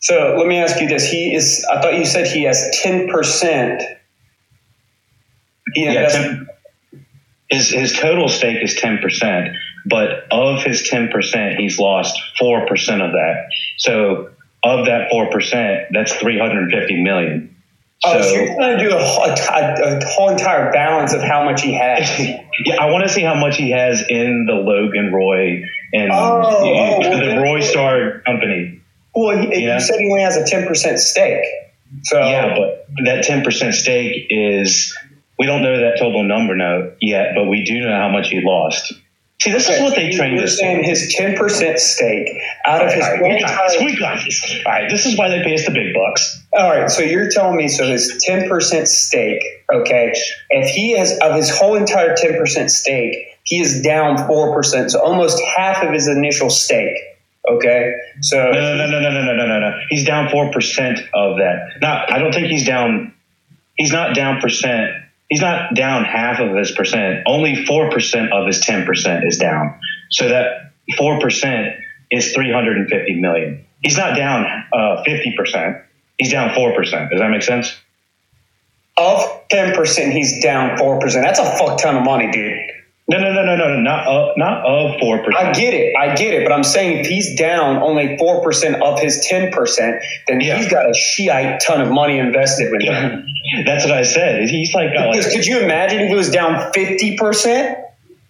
So 0.00 0.36
let 0.38 0.46
me 0.46 0.58
ask 0.58 0.78
you 0.78 0.88
this: 0.88 1.10
He 1.10 1.34
is. 1.34 1.66
I 1.70 1.80
thought 1.80 1.94
you 1.94 2.04
said 2.04 2.26
he 2.26 2.42
has 2.44 2.70
ten 2.82 3.08
percent. 3.08 3.82
He 5.72 5.86
Yeah, 5.86 6.08
10, 6.08 6.46
his 7.48 7.70
his 7.70 7.92
total 7.92 8.28
stake 8.28 8.62
is 8.62 8.74
ten 8.76 8.98
percent, 8.98 9.56
but 9.86 10.26
of 10.30 10.62
his 10.62 10.88
ten 10.88 11.08
percent, 11.08 11.58
he's 11.58 11.78
lost 11.78 12.20
four 12.38 12.66
percent 12.66 13.02
of 13.02 13.12
that. 13.12 13.48
So 13.78 14.30
of 14.62 14.86
that 14.86 15.10
four 15.10 15.30
percent, 15.30 15.88
that's 15.90 16.14
three 16.14 16.38
hundred 16.38 16.64
and 16.64 16.72
fifty 16.72 17.02
million. 17.02 17.56
Oh, 18.04 18.20
so 18.20 18.22
So 18.22 18.34
you're 18.34 18.54
trying 18.54 18.78
to 18.78 18.84
do 18.88 18.96
a 18.96 19.02
whole, 19.02 19.24
a, 19.24 19.98
a 19.98 20.04
whole 20.06 20.30
entire 20.30 20.72
balance 20.72 21.14
of 21.14 21.22
how 21.22 21.44
much 21.44 21.62
he 21.62 21.72
has. 21.74 22.18
yeah, 22.64 22.76
I 22.80 22.90
want 22.90 23.04
to 23.04 23.08
see 23.08 23.22
how 23.22 23.34
much 23.34 23.56
he 23.56 23.70
has 23.70 24.04
in 24.08 24.46
the 24.46 24.54
Logan 24.54 25.12
Roy 25.12 25.62
and 25.92 26.10
Oh, 26.12 26.42
oh, 26.44 27.02
the 27.02 27.16
okay. 27.16 27.38
Roy 27.38 27.60
Star 27.60 28.20
Company. 28.26 28.80
Well, 29.14 29.38
he, 29.38 29.62
you 29.62 29.80
said 29.80 30.00
he 30.00 30.10
only 30.10 30.22
has 30.22 30.36
a 30.36 30.44
ten 30.44 30.66
percent 30.66 30.98
stake. 30.98 31.44
So 32.02 32.18
Yeah, 32.18 32.56
but 32.56 32.86
that 33.04 33.24
ten 33.24 33.44
percent 33.44 33.74
stake 33.74 34.26
is 34.28 34.96
we 35.38 35.46
don't 35.46 35.62
know 35.62 35.78
that 35.78 35.98
total 35.98 36.22
number 36.22 36.54
no 36.54 36.92
yet, 37.00 37.34
but 37.34 37.44
we 37.46 37.64
do 37.64 37.80
know 37.80 37.96
how 37.96 38.08
much 38.08 38.28
he 38.28 38.40
lost. 38.44 38.92
See, 39.42 39.50
this 39.50 39.68
is 39.68 39.80
what 39.80 39.94
they 39.96 40.10
so 40.12 40.18
trained 40.18 40.36
You're 40.36 40.44
us. 40.44 40.58
saying 40.58 40.84
his 40.84 41.12
ten 41.14 41.36
percent 41.36 41.78
stake 41.78 42.28
out 42.64 42.86
of 42.86 42.92
his 42.92 43.04
All 43.04 43.10
right, 43.10 43.18
whole 43.20 43.28
we 43.28 43.40
got 43.40 43.66
this. 43.68 43.74
entire. 43.74 43.84
We 43.84 43.98
got 43.98 44.24
this. 44.24 44.62
All 44.64 44.72
right, 44.72 44.88
this 44.90 45.06
is 45.06 45.18
why 45.18 45.28
they 45.28 45.42
pay 45.42 45.54
us 45.54 45.66
the 45.66 45.72
big 45.72 45.92
bucks. 45.92 46.40
All 46.56 46.70
right, 46.70 46.88
so 46.90 47.02
you're 47.02 47.28
telling 47.30 47.56
me 47.56 47.68
so 47.68 47.86
his 47.86 48.22
ten 48.24 48.48
percent 48.48 48.88
stake, 48.88 49.42
okay? 49.72 50.12
If 50.50 50.70
he 50.70 50.96
has 50.96 51.18
of 51.18 51.34
his 51.34 51.50
whole 51.50 51.74
entire 51.74 52.14
ten 52.16 52.38
percent 52.38 52.70
stake, 52.70 53.16
he 53.42 53.60
is 53.60 53.82
down 53.82 54.26
four 54.28 54.54
percent, 54.54 54.92
so 54.92 55.00
almost 55.02 55.42
half 55.56 55.82
of 55.82 55.92
his 55.92 56.06
initial 56.08 56.48
stake. 56.48 56.96
Okay, 57.46 57.92
so 58.22 58.36
No, 58.38 58.52
no, 58.52 58.76
no, 58.76 58.86
no, 58.88 59.00
no, 59.00 59.10
no, 59.24 59.34
no, 59.36 59.46
no, 59.46 59.60
no. 59.60 59.78
He's 59.90 60.06
down 60.06 60.30
four 60.30 60.50
percent 60.52 61.00
of 61.12 61.36
that. 61.38 61.72
Not, 61.82 62.10
I 62.10 62.18
don't 62.18 62.32
think 62.32 62.46
he's 62.46 62.64
down. 62.64 63.12
He's 63.76 63.92
not 63.92 64.14
down 64.14 64.40
percent. 64.40 64.92
He's 65.28 65.40
not 65.40 65.74
down 65.74 66.04
half 66.04 66.40
of 66.40 66.54
his 66.56 66.70
percent. 66.72 67.22
Only 67.26 67.64
four 67.66 67.90
percent 67.90 68.32
of 68.32 68.46
his 68.46 68.60
ten 68.60 68.84
percent 68.84 69.24
is 69.24 69.38
down. 69.38 69.78
So 70.10 70.28
that 70.28 70.72
four 70.96 71.18
percent 71.20 71.74
is 72.10 72.32
three 72.32 72.52
hundred 72.52 72.76
and 72.76 72.88
fifty 72.88 73.14
million. 73.14 73.64
He's 73.82 73.96
not 73.96 74.16
down 74.16 74.46
uh, 74.72 75.02
fifty 75.04 75.34
percent. 75.36 75.78
He's 76.18 76.30
down 76.30 76.54
four 76.54 76.74
percent. 76.74 77.10
Does 77.10 77.20
that 77.20 77.30
make 77.30 77.42
sense? 77.42 77.74
of 78.96 79.48
ten 79.50 79.74
percent, 79.74 80.12
he's 80.12 80.42
down 80.42 80.78
four 80.78 80.98
percent. 81.00 81.24
That's 81.24 81.38
a 81.38 81.58
fuck 81.58 81.80
ton 81.80 81.96
of 81.96 82.04
money, 82.04 82.30
dude. 82.30 82.58
No, 83.06 83.18
no, 83.18 83.34
no, 83.34 83.44
no, 83.44 83.56
no, 83.56 83.68
no. 83.68 83.80
Not 83.80 84.06
of, 84.06 84.36
not 84.38 84.64
of 84.64 84.98
four 84.98 85.18
percent. 85.22 85.36
I 85.36 85.52
get 85.52 85.74
it, 85.74 85.94
I 85.94 86.14
get 86.14 86.32
it, 86.32 86.42
but 86.42 86.52
I'm 86.54 86.64
saying 86.64 87.00
if 87.00 87.06
he's 87.06 87.36
down 87.36 87.76
only 87.82 88.16
four 88.16 88.42
percent 88.42 88.82
of 88.82 88.98
his 88.98 89.26
ten 89.28 89.52
percent, 89.52 90.02
then 90.26 90.40
Yeah. 90.40 90.56
he's 90.56 90.70
got 90.70 90.88
a 90.88 90.94
shite 90.94 91.60
ton 91.60 91.82
of 91.82 91.90
money 91.90 92.18
invested 92.18 92.72
with 92.72 92.82
him. 92.82 93.26
That's 93.66 93.84
what 93.84 93.92
I 93.92 94.04
said. 94.04 94.48
He's 94.48 94.72
like, 94.74 94.90
uh, 94.90 94.94
got 94.94 95.08
like 95.10 95.30
could 95.30 95.44
you 95.44 95.60
imagine 95.60 96.00
if 96.00 96.08
he 96.08 96.14
was 96.14 96.30
down 96.30 96.72
fifty 96.72 97.16
percent? 97.18 97.78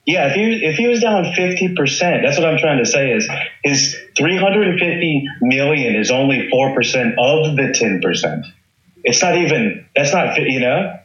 Yeah, 0.06 0.26
if 0.28 0.34
he 0.34 0.64
if 0.66 0.76
he 0.76 0.88
was 0.88 1.00
down 1.00 1.32
fifty 1.34 1.72
percent, 1.74 2.22
that's 2.24 2.36
what 2.36 2.48
I'm 2.48 2.58
trying 2.58 2.78
to 2.78 2.86
say 2.86 3.12
is 3.12 3.30
his 3.62 3.96
three 4.18 4.36
hundred 4.36 4.66
and 4.68 4.78
fifty 4.80 5.24
million 5.40 5.94
is 5.94 6.10
only 6.10 6.50
four 6.50 6.74
percent 6.74 7.14
of 7.16 7.54
the 7.56 7.72
ten 7.72 8.00
percent. 8.02 8.44
It's 9.04 9.22
not 9.22 9.36
even 9.36 9.86
that's 9.94 10.12
not 10.12 10.36
you 10.36 10.58
know. 10.60 10.98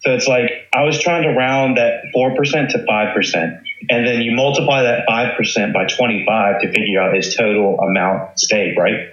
So 0.00 0.12
it's 0.12 0.28
like 0.28 0.50
I 0.74 0.84
was 0.84 0.98
trying 0.98 1.22
to 1.22 1.30
round 1.30 1.78
that 1.78 2.02
four 2.12 2.34
percent 2.36 2.70
to 2.70 2.84
five 2.86 3.14
percent, 3.14 3.60
and 3.88 4.06
then 4.06 4.20
you 4.20 4.32
multiply 4.32 4.82
that 4.82 5.04
five 5.08 5.36
percent 5.36 5.72
by 5.72 5.86
twenty 5.86 6.24
five 6.26 6.60
to 6.60 6.68
figure 6.68 7.00
out 7.00 7.14
his 7.14 7.34
total 7.34 7.80
amount 7.80 8.38
stake, 8.38 8.78
right? 8.78 9.08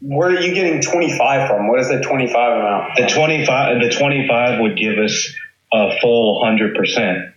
Where 0.00 0.30
are 0.30 0.40
you 0.40 0.52
getting 0.52 0.82
twenty 0.82 1.16
five 1.16 1.48
from? 1.48 1.68
What 1.68 1.80
is 1.80 1.88
the 1.88 2.00
twenty 2.00 2.26
five 2.26 2.58
amount? 2.58 2.96
The 2.96 3.06
twenty 3.06 3.46
five 3.46 3.80
the 3.80 3.90
twenty 3.90 4.26
five 4.28 4.60
would 4.60 4.76
give 4.76 4.98
us 4.98 5.32
a 5.72 5.98
full 6.00 6.44
hundred 6.44 6.74
percent. 6.74 7.32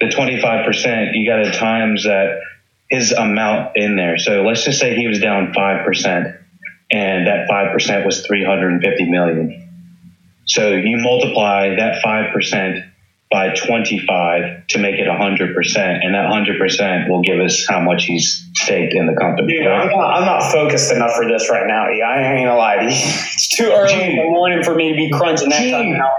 The 0.00 0.08
twenty 0.08 0.40
five 0.40 0.64
percent, 0.64 1.14
you 1.14 1.30
got 1.30 1.44
to 1.44 1.52
times 1.52 2.04
that 2.04 2.40
his 2.90 3.12
amount 3.12 3.76
in 3.76 3.94
there. 3.96 4.16
So 4.16 4.42
let's 4.42 4.64
just 4.64 4.80
say 4.80 4.96
he 4.96 5.06
was 5.06 5.20
down 5.20 5.52
five 5.52 5.84
percent, 5.84 6.28
and 6.90 7.26
that 7.26 7.46
five 7.46 7.72
percent 7.72 8.06
was 8.06 8.26
three 8.26 8.44
hundred 8.44 8.72
and 8.72 8.82
fifty 8.82 9.04
million. 9.08 9.69
So 10.50 10.72
you 10.72 10.96
multiply 10.98 11.76
that 11.76 12.02
five 12.02 12.32
percent 12.32 12.84
by 13.30 13.54
twenty 13.54 14.04
five 14.04 14.66
to 14.68 14.78
make 14.78 14.96
it 14.96 15.06
hundred 15.06 15.54
percent, 15.54 16.02
and 16.02 16.14
that 16.14 16.28
hundred 16.28 16.58
percent 16.58 17.08
will 17.08 17.22
give 17.22 17.38
us 17.38 17.66
how 17.68 17.80
much 17.80 18.04
he's 18.04 18.44
staked 18.54 18.92
in 18.94 19.06
the 19.06 19.14
company. 19.14 19.52
Dude, 19.58 19.66
I'm 19.66 19.88
not, 19.88 20.16
I'm 20.18 20.24
not 20.26 20.50
focused 20.50 20.90
enough 20.92 21.12
for 21.14 21.28
this 21.28 21.48
right 21.50 21.66
now. 21.68 21.88
Yeah, 21.90 22.08
I 22.08 22.32
ain't 22.34 22.46
gonna 22.46 22.56
lie 22.58 22.76
to 22.76 22.84
you. 22.84 22.90
It's 23.40 23.56
too 23.56 23.70
early 23.70 23.94
in 24.10 24.16
the 24.16 24.24
morning 24.24 24.64
for 24.64 24.74
me 24.74 24.90
to 24.90 24.96
be 24.96 25.10
crunching 25.12 25.50
that 25.50 25.60
Dude. 25.60 25.96
out. 25.96 26.14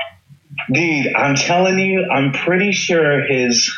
Dude, 0.71 1.13
I'm 1.15 1.35
telling 1.35 1.77
you, 1.79 2.05
I'm 2.09 2.31
pretty 2.31 2.71
sure 2.71 3.25
his 3.25 3.69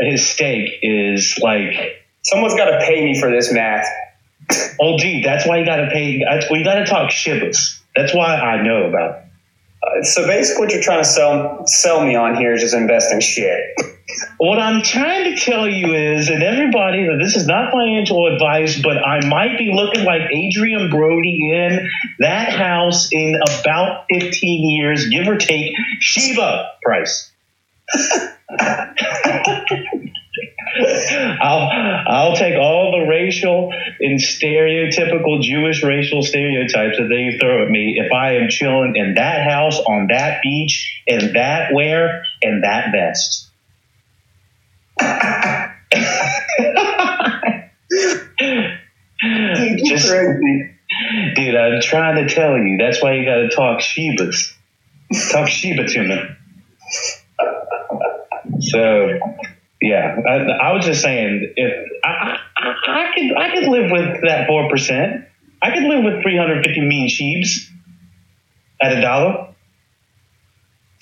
his 0.00 0.26
stake 0.26 0.78
is 0.82 1.38
like 1.42 1.74
Someone's 2.22 2.54
got 2.54 2.70
to 2.70 2.78
pay 2.86 3.04
me 3.04 3.20
for 3.20 3.30
this 3.30 3.52
math. 3.52 3.86
oh 4.80 4.96
gee, 4.98 5.22
that's 5.24 5.46
why 5.46 5.58
you 5.58 5.66
gotta 5.66 5.88
pay 5.92 6.22
that's 6.22 6.50
we 6.50 6.62
gotta 6.62 6.84
talk 6.86 7.10
shibas. 7.10 7.80
That's 7.96 8.14
why 8.14 8.36
I 8.36 8.62
know 8.62 8.84
about 8.88 9.10
it. 9.18 9.24
Uh, 9.84 10.02
so 10.02 10.26
basically, 10.26 10.60
what 10.60 10.72
you're 10.72 10.82
trying 10.82 11.02
to 11.02 11.08
sell 11.08 11.64
sell 11.66 12.04
me 12.04 12.14
on 12.14 12.36
here 12.36 12.54
is 12.54 12.62
just 12.62 12.74
investing 12.74 13.20
shit. 13.20 13.60
What 14.38 14.58
I'm 14.58 14.82
trying 14.82 15.34
to 15.34 15.40
tell 15.40 15.68
you 15.68 15.94
is, 15.94 16.28
and 16.28 16.42
everybody, 16.42 17.06
that 17.06 17.18
this 17.20 17.36
is 17.36 17.46
not 17.46 17.72
financial 17.72 18.32
advice, 18.32 18.80
but 18.80 18.98
I 18.98 19.26
might 19.26 19.58
be 19.58 19.72
looking 19.72 20.04
like 20.04 20.22
Adrien 20.22 20.90
Brody 20.90 21.50
in 21.52 21.90
that 22.20 22.50
house 22.50 23.08
in 23.12 23.40
about 23.60 24.04
15 24.12 24.70
years, 24.70 25.08
give 25.08 25.26
or 25.26 25.36
take, 25.36 25.74
Shiba 26.00 26.70
price. 26.82 27.30
I'll 31.40 31.68
I'll 32.06 32.36
take 32.36 32.56
all 32.58 32.92
the 32.92 33.06
racial 33.06 33.72
and 34.00 34.18
stereotypical 34.18 35.40
Jewish 35.40 35.82
racial 35.84 36.22
stereotypes 36.22 36.98
that 36.98 37.08
they 37.08 37.38
throw 37.38 37.64
at 37.64 37.70
me 37.70 37.96
if 37.98 38.12
I 38.12 38.36
am 38.36 38.48
chilling 38.48 38.96
in 38.96 39.14
that 39.14 39.48
house 39.48 39.78
on 39.78 40.08
that 40.08 40.42
beach 40.42 41.02
in 41.06 41.34
that 41.34 41.72
wear 41.72 42.24
and 42.42 42.64
that 42.64 42.92
vest. 42.92 43.50
Just, 49.84 50.08
dude, 51.36 51.54
I'm 51.54 51.80
trying 51.80 52.26
to 52.26 52.34
tell 52.34 52.56
you. 52.58 52.76
That's 52.78 53.02
why 53.02 53.14
you 53.14 53.24
got 53.24 53.36
to 53.36 53.48
talk 53.48 53.80
Shebas. 53.80 54.52
Talk 55.30 55.48
Sheba 55.48 55.86
to 55.86 56.02
me. 56.02 56.20
So, 58.60 59.18
yeah, 59.84 60.16
I, 60.26 60.68
I 60.68 60.72
was 60.72 60.84
just 60.86 61.02
saying, 61.02 61.52
if 61.56 61.90
I, 62.04 62.38
I, 62.56 62.74
I 62.86 63.12
could, 63.14 63.36
I 63.36 63.54
could 63.54 63.68
live 63.68 63.90
with 63.90 64.22
that 64.24 64.46
four 64.46 64.68
percent. 64.70 65.26
I 65.60 65.72
could 65.72 65.84
live 65.84 66.04
with 66.04 66.22
350 66.22 66.80
mean 66.80 67.08
sheeps. 67.08 67.70
at 68.80 68.96
a 68.96 69.00
dollar. 69.00 69.54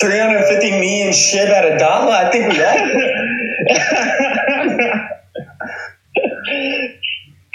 350 0.00 0.70
million 0.80 1.12
SHIB 1.12 1.48
at 1.48 1.72
a 1.72 1.78
dollar? 1.78 2.12
I 2.12 2.30
think 2.32 2.52
we 2.52 2.60
are. 2.60 2.78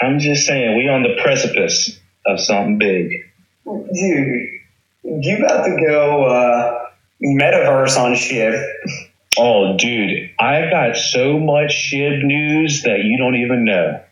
I'm 0.00 0.18
just 0.18 0.46
saying, 0.46 0.78
we 0.78 0.88
on 0.88 1.02
the 1.02 1.20
precipice 1.20 2.00
of 2.26 2.40
something 2.40 2.78
big. 2.78 3.10
Dude, 3.66 4.48
you 5.02 5.36
about 5.44 5.64
to 5.64 5.76
go 5.86 6.24
uh, 6.24 6.86
metaverse 7.22 7.98
on 7.98 8.14
SHIB. 8.14 8.64
Oh, 9.38 9.76
dude, 9.76 10.30
I've 10.38 10.70
got 10.70 10.96
so 10.96 11.38
much 11.38 11.70
SHIB 11.70 12.24
news 12.24 12.82
that 12.82 13.04
you 13.04 13.18
don't 13.18 13.36
even 13.36 13.64
know. 13.64 14.02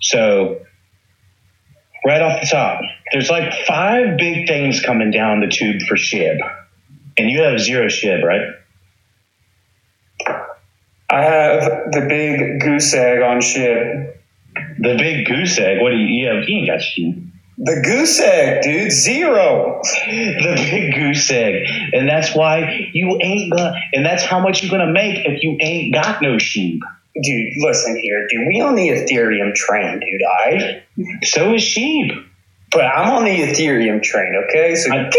So, 0.00 0.60
right 2.06 2.22
off 2.22 2.40
the 2.40 2.46
top, 2.46 2.80
there's 3.12 3.28
like 3.28 3.52
five 3.66 4.16
big 4.16 4.46
things 4.46 4.80
coming 4.80 5.10
down 5.10 5.40
the 5.40 5.48
tube 5.48 5.82
for 5.88 5.96
SHIB. 5.96 6.38
And 7.18 7.28
you 7.28 7.42
have 7.42 7.58
zero 7.58 7.86
SHIB, 7.86 8.22
right? 8.22 8.54
I 11.10 11.22
have 11.22 11.90
the 11.90 12.06
big 12.08 12.60
goose 12.60 12.94
egg 12.94 13.20
on 13.22 13.38
SHIB. 13.38 14.14
The 14.78 14.96
big 14.96 15.26
goose 15.26 15.58
egg? 15.58 15.82
What 15.82 15.90
do 15.90 15.96
you, 15.96 16.06
you 16.06 16.28
have? 16.28 16.48
You 16.48 16.58
ain't 16.58 16.68
got 16.68 16.78
SHIB. 16.78 17.29
The 17.62 17.82
goose 17.84 18.18
egg, 18.20 18.62
dude, 18.62 18.90
zero. 18.90 19.82
the 20.06 20.54
big 20.70 20.94
goose 20.94 21.30
egg. 21.30 21.66
And 21.92 22.08
that's 22.08 22.34
why 22.34 22.90
you 22.94 23.18
ain't 23.20 23.52
gonna, 23.54 23.74
and 23.92 24.04
that's 24.04 24.24
how 24.24 24.40
much 24.40 24.62
you're 24.62 24.70
gonna 24.70 24.92
make 24.92 25.26
if 25.26 25.42
you 25.42 25.58
ain't 25.60 25.92
got 25.92 26.22
no 26.22 26.38
sheep. 26.38 26.80
Dude, 27.22 27.52
listen 27.58 28.00
here, 28.00 28.26
dude. 28.28 28.46
We 28.48 28.62
on 28.62 28.76
the 28.76 28.88
Ethereum 28.88 29.54
train, 29.54 30.00
dude. 30.00 30.22
I. 30.26 30.84
So 31.22 31.54
is 31.54 31.62
sheep. 31.62 32.12
But 32.72 32.84
I'm 32.84 33.14
on 33.14 33.24
the 33.24 33.36
Ethereum 33.36 34.00
train, 34.00 34.32
okay? 34.46 34.76
So 34.76 34.92
I, 34.92 35.10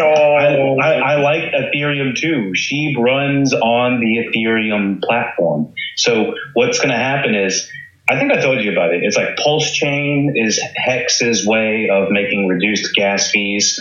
I, 0.00 0.82
I, 0.82 0.92
I, 0.94 1.14
like 1.16 1.42
Ethereum 1.52 2.16
too. 2.16 2.54
Sheep 2.54 2.96
runs 2.98 3.52
on 3.52 4.00
the 4.00 4.16
Ethereum 4.16 5.02
platform. 5.02 5.74
So 5.96 6.34
what's 6.54 6.78
going 6.78 6.88
to 6.88 6.96
happen 6.96 7.34
is 7.34 7.70
I 8.10 8.18
think 8.18 8.32
I 8.32 8.40
told 8.40 8.60
you 8.60 8.72
about 8.72 8.92
it. 8.92 9.04
It's 9.04 9.16
like 9.16 9.36
PulseChain 9.36 10.32
is 10.34 10.60
Hex's 10.74 11.46
way 11.46 11.88
of 11.90 12.10
making 12.10 12.48
reduced 12.48 12.92
gas 12.96 13.30
fees, 13.30 13.78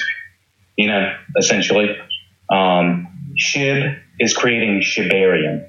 you 0.77 0.87
know, 0.87 1.15
essentially. 1.35 1.97
Um, 2.51 3.07
SHIB 3.39 3.99
is 4.19 4.35
creating 4.35 4.81
Shibarium, 4.81 5.67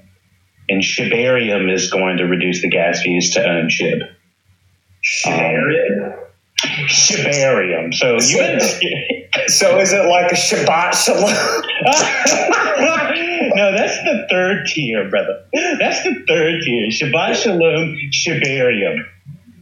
and 0.69 0.83
Shibarium 0.83 1.73
is 1.73 1.91
going 1.91 2.19
to 2.19 2.25
reduce 2.25 2.61
the 2.61 2.69
gas 2.69 3.01
fees 3.01 3.33
to 3.33 3.43
own 3.43 3.71
SHIB. 3.71 4.03
Shibarium? 5.03 6.00
Um, 6.00 6.00
Shibarium. 6.89 7.95
So 7.95 8.15
you. 8.15 9.49
so 9.49 9.79
is 9.79 9.93
it 9.93 10.07
like 10.07 10.33
a 10.33 10.35
Shabbat 10.35 10.95
Shalom? 10.95 11.23
no, 13.55 13.73
that's 13.73 14.03
the 14.05 14.27
third 14.31 14.67
tier, 14.67 15.09
brother. 15.09 15.45
That's 15.53 16.03
the 16.03 16.25
third 16.27 16.63
tier. 16.63 16.89
Shabbat 16.89 17.37
Shalom, 17.37 17.97
Shibarium. 18.13 19.05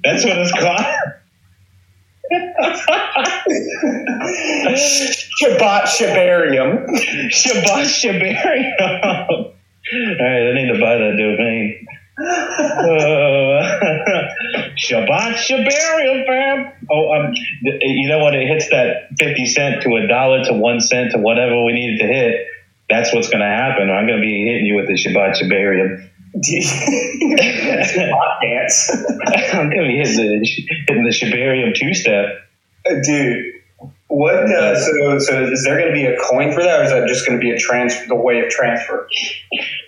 That's 0.05 0.25
what 0.25 0.39
it's 0.39 0.53
called. 0.53 0.87
Shabbat 5.41 5.85
Shibarium. 5.87 6.87
Shabbat 7.31 7.87
Shibarium. 7.87 9.55
All 9.91 10.05
right, 10.21 10.51
I 10.51 10.53
need 10.55 10.71
to 10.73 10.79
buy 10.79 10.99
that 10.99 11.17
domain. 11.17 11.87
Uh, 12.21 13.63
Shabbat 14.79 15.35
Shibarium, 15.35 16.27
fam. 16.27 16.73
Oh, 16.91 17.13
um, 17.13 17.35
you 17.63 18.09
know 18.09 18.25
when 18.25 18.35
It 18.35 18.47
hits 18.47 18.71
that 18.71 19.09
50 19.19 19.47
cent 19.47 19.83
to 19.83 19.97
a 19.97 20.07
dollar 20.07 20.45
to 20.45 20.55
one 20.55 20.81
cent 20.81 21.13
to 21.13 21.19
whatever 21.19 21.65
we 21.65 21.73
needed 21.73 21.99
to 21.99 22.07
hit 22.07 22.47
that's 22.89 23.13
what's 23.13 23.29
going 23.29 23.41
to 23.41 23.47
happen. 23.47 23.91
I'm 23.91 24.07
going 24.07 24.19
to 24.19 24.23
be 24.23 24.47
hitting 24.47 24.67
you 24.67 24.77
with 24.77 24.87
the 24.87 24.95
Shabbat 24.95 25.37
Shabarium. 25.37 26.09
Shabbat 27.95 28.41
dance. 28.43 28.91
I'm 29.53 29.69
going 29.69 29.83
to 29.83 29.89
be 29.89 29.99
hitting 29.99 30.17
the, 30.17 30.47
hitting 30.87 31.05
the 31.05 31.11
Shabarium 31.11 31.75
two 31.75 31.93
step. 31.95 32.49
Uh, 32.89 32.95
dude, 33.05 33.55
what? 34.09 34.35
Uh, 34.35 34.79
so, 34.79 35.19
so 35.19 35.45
is 35.45 35.65
there 35.65 35.79
going 35.79 35.89
to 35.89 35.95
be 35.95 36.05
a 36.05 36.17
coin 36.19 36.53
for 36.53 36.63
that, 36.63 36.81
or 36.81 36.85
is 36.85 36.91
that 36.91 37.07
just 37.09 37.27
going 37.27 37.39
to 37.39 37.43
be 37.43 37.51
a 37.51 37.59
transfer, 37.59 38.07
the 38.09 38.17
way 38.17 38.41
of 38.41 38.51
transfer? 38.51 39.09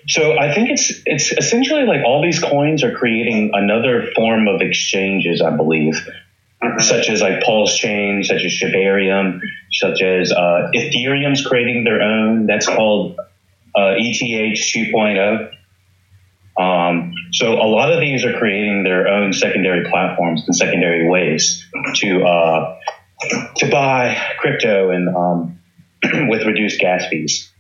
So 0.08 0.38
I 0.38 0.54
think 0.54 0.70
it's 0.70 0.92
it's 1.06 1.32
essentially 1.32 1.84
like 1.84 2.04
all 2.04 2.22
these 2.22 2.38
coins 2.38 2.84
are 2.84 2.94
creating 2.94 3.50
another 3.54 4.10
form 4.14 4.48
of 4.48 4.60
exchanges, 4.60 5.42
I 5.42 5.50
believe 5.56 6.00
mm-hmm. 6.62 6.80
such 6.80 7.08
as 7.08 7.20
like 7.20 7.40
PulseChain, 7.40 8.24
such 8.24 8.44
as 8.44 8.52
Shibarium, 8.52 9.40
such 9.72 10.02
as 10.02 10.32
uh, 10.32 10.70
Ethereum's 10.74 11.46
creating 11.46 11.84
their 11.84 12.02
own. 12.02 12.46
That's 12.46 12.66
called 12.66 13.18
uh, 13.76 13.94
ETH 13.96 14.20
2.0. 14.20 15.52
Um, 16.58 17.14
so 17.32 17.54
a 17.54 17.64
lot 17.64 17.92
of 17.92 18.00
these 18.00 18.24
are 18.24 18.36
creating 18.36 18.82
their 18.82 19.08
own 19.08 19.32
secondary 19.32 19.88
platforms 19.88 20.42
and 20.46 20.54
secondary 20.54 21.08
ways 21.08 21.64
to 21.94 22.24
uh, 22.24 22.78
to 23.56 23.70
buy 23.70 24.16
crypto 24.38 24.90
and 24.90 25.14
um, 25.14 25.58
with 26.28 26.46
reduced 26.46 26.80
gas 26.80 27.06
fees. 27.08 27.50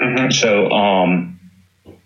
Mm-hmm. 0.00 0.30
So 0.30 0.70
um, 0.70 1.40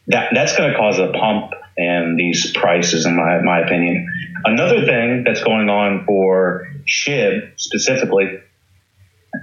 that 0.09 0.31
that's 0.35 0.57
going 0.57 0.71
to 0.73 0.77
cause 0.77 0.99
a 0.99 1.13
pump 1.13 1.53
in 1.77 2.17
these 2.17 2.53
prices, 2.53 3.07
in 3.07 3.17
my 3.17 3.41
my 3.43 3.61
opinion. 3.61 4.07
Another 4.45 4.85
thing 4.85 5.25
that's 5.25 5.43
going 5.43 5.69
on 5.69 6.05
for 6.05 6.69
SHIB 6.87 7.53
specifically 7.57 8.41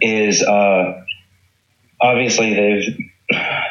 is 0.01 0.43
uh, 0.43 1.03
obviously 1.99 2.53
they've 2.53 2.97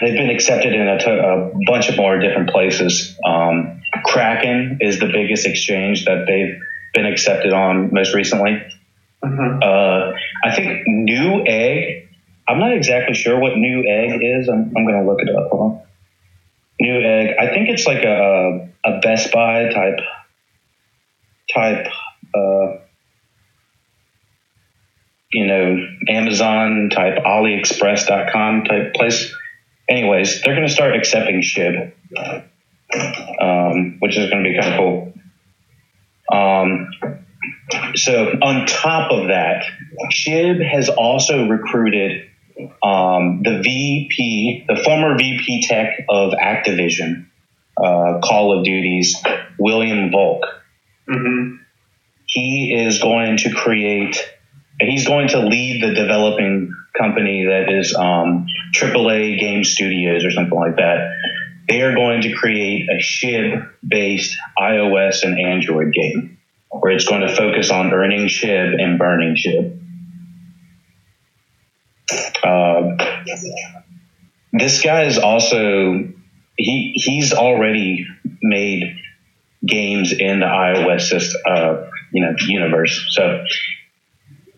they've 0.00 0.16
been 0.16 0.30
accepted 0.30 0.72
in 0.72 0.88
a, 0.88 0.98
t- 0.98 1.10
a 1.10 1.50
bunch 1.66 1.88
of 1.88 1.96
more 1.96 2.18
different 2.18 2.50
places. 2.50 3.16
Um, 3.24 3.82
Kraken 4.04 4.78
is 4.80 4.98
the 4.98 5.06
biggest 5.06 5.46
exchange 5.46 6.04
that 6.06 6.24
they've 6.26 6.58
been 6.94 7.06
accepted 7.06 7.52
on 7.52 7.92
most 7.92 8.14
recently. 8.14 8.62
Mm-hmm. 9.24 9.59
Uh, 9.62 10.12
I 10.44 10.54
think 10.54 10.87
Newegg. 10.88 12.09
I'm 12.48 12.59
not 12.59 12.72
exactly 12.72 13.14
sure 13.14 13.38
what 13.38 13.52
Newegg 13.52 14.40
is. 14.40 14.48
I'm, 14.48 14.72
I'm 14.76 14.85
going 14.87 15.04
to 15.04 15.09
look 15.09 15.20
it 15.20 15.28
up. 15.28 15.87
Newegg. 16.83 17.38
I 17.38 17.48
think 17.54 17.68
it's 17.68 17.87
like 17.87 18.02
a, 18.02 18.68
a 18.85 19.00
Best 19.00 19.33
Buy 19.33 19.70
type 19.72 20.00
type, 21.54 21.87
uh, 22.35 22.78
you 25.33 25.46
know, 25.46 25.76
Amazon 26.09 26.90
type, 26.90 27.22
AliExpress.com 27.24 28.64
type 28.64 28.94
place. 28.94 29.35
Anyways, 29.88 30.42
they're 30.42 30.54
going 30.54 30.66
to 30.66 30.72
start 30.72 30.96
accepting 30.96 31.42
SHIB, 31.42 31.92
um, 33.40 33.96
which 34.00 34.16
is 34.16 34.30
going 34.30 34.44
to 34.44 34.50
be 34.50 34.59
kind 34.59 34.74
of 34.74 34.78
cool. 34.78 35.12
Um, 36.33 36.88
so 37.94 38.33
on 38.42 38.66
top 38.66 39.12
of 39.12 39.28
that, 39.28 39.64
SHIB 40.11 40.64
has 40.64 40.88
also 40.88 41.46
recruited 41.48 42.28
um, 42.83 43.42
the 43.42 43.61
VP, 43.62 44.66
the 44.68 44.76
former 44.76 45.16
VP 45.16 45.66
tech 45.66 46.04
of 46.09 46.33
Activision, 46.33 47.26
uh, 47.76 48.20
Call 48.22 48.59
of 48.59 48.64
Duty's 48.64 49.16
William 49.59 50.11
Volk. 50.11 50.44
Mm-hmm. 51.09 51.56
He 52.26 52.74
is 52.74 53.00
going 53.00 53.38
to 53.38 53.52
create, 53.52 54.22
he's 54.80 55.06
going 55.06 55.28
to 55.28 55.40
lead 55.40 55.83
the 55.83 55.94
developing 55.94 56.72
company 56.96 57.46
that 57.46 57.72
is 57.72 57.94
um, 57.94 58.46
AAA 58.74 59.40
Game 59.40 59.64
Studios 59.64 60.24
or 60.24 60.30
something 60.30 60.59
like 60.59 60.76
that. 60.76 61.16
They 61.68 61.83
are 61.83 61.94
going 61.94 62.22
to 62.22 62.33
create 62.33 62.88
a 62.90 63.00
SHIB 63.00 63.68
based 63.87 64.37
iOS 64.59 65.22
and 65.22 65.38
Android 65.38 65.92
game 65.92 66.39
where 66.70 66.92
it's 66.92 67.04
going 67.04 67.22
to 67.22 67.35
focus 67.35 67.70
on 67.70 67.92
earning 67.92 68.28
SHIB 68.28 68.80
and 68.80 68.98
burning 68.98 69.37
SHIB. 69.37 69.78
Uh, 72.42 72.96
this 74.52 74.83
guy 74.83 75.04
is 75.04 75.18
also 75.18 76.09
he 76.56 76.92
he's 76.94 77.33
already 77.33 78.06
made 78.42 78.96
games 79.64 80.12
in 80.12 80.40
the 80.40 80.46
iOS 80.46 81.02
system, 81.02 81.40
uh, 81.46 81.76
you 82.12 82.22
know, 82.22 82.35
universe. 82.46 83.06
So 83.11 83.44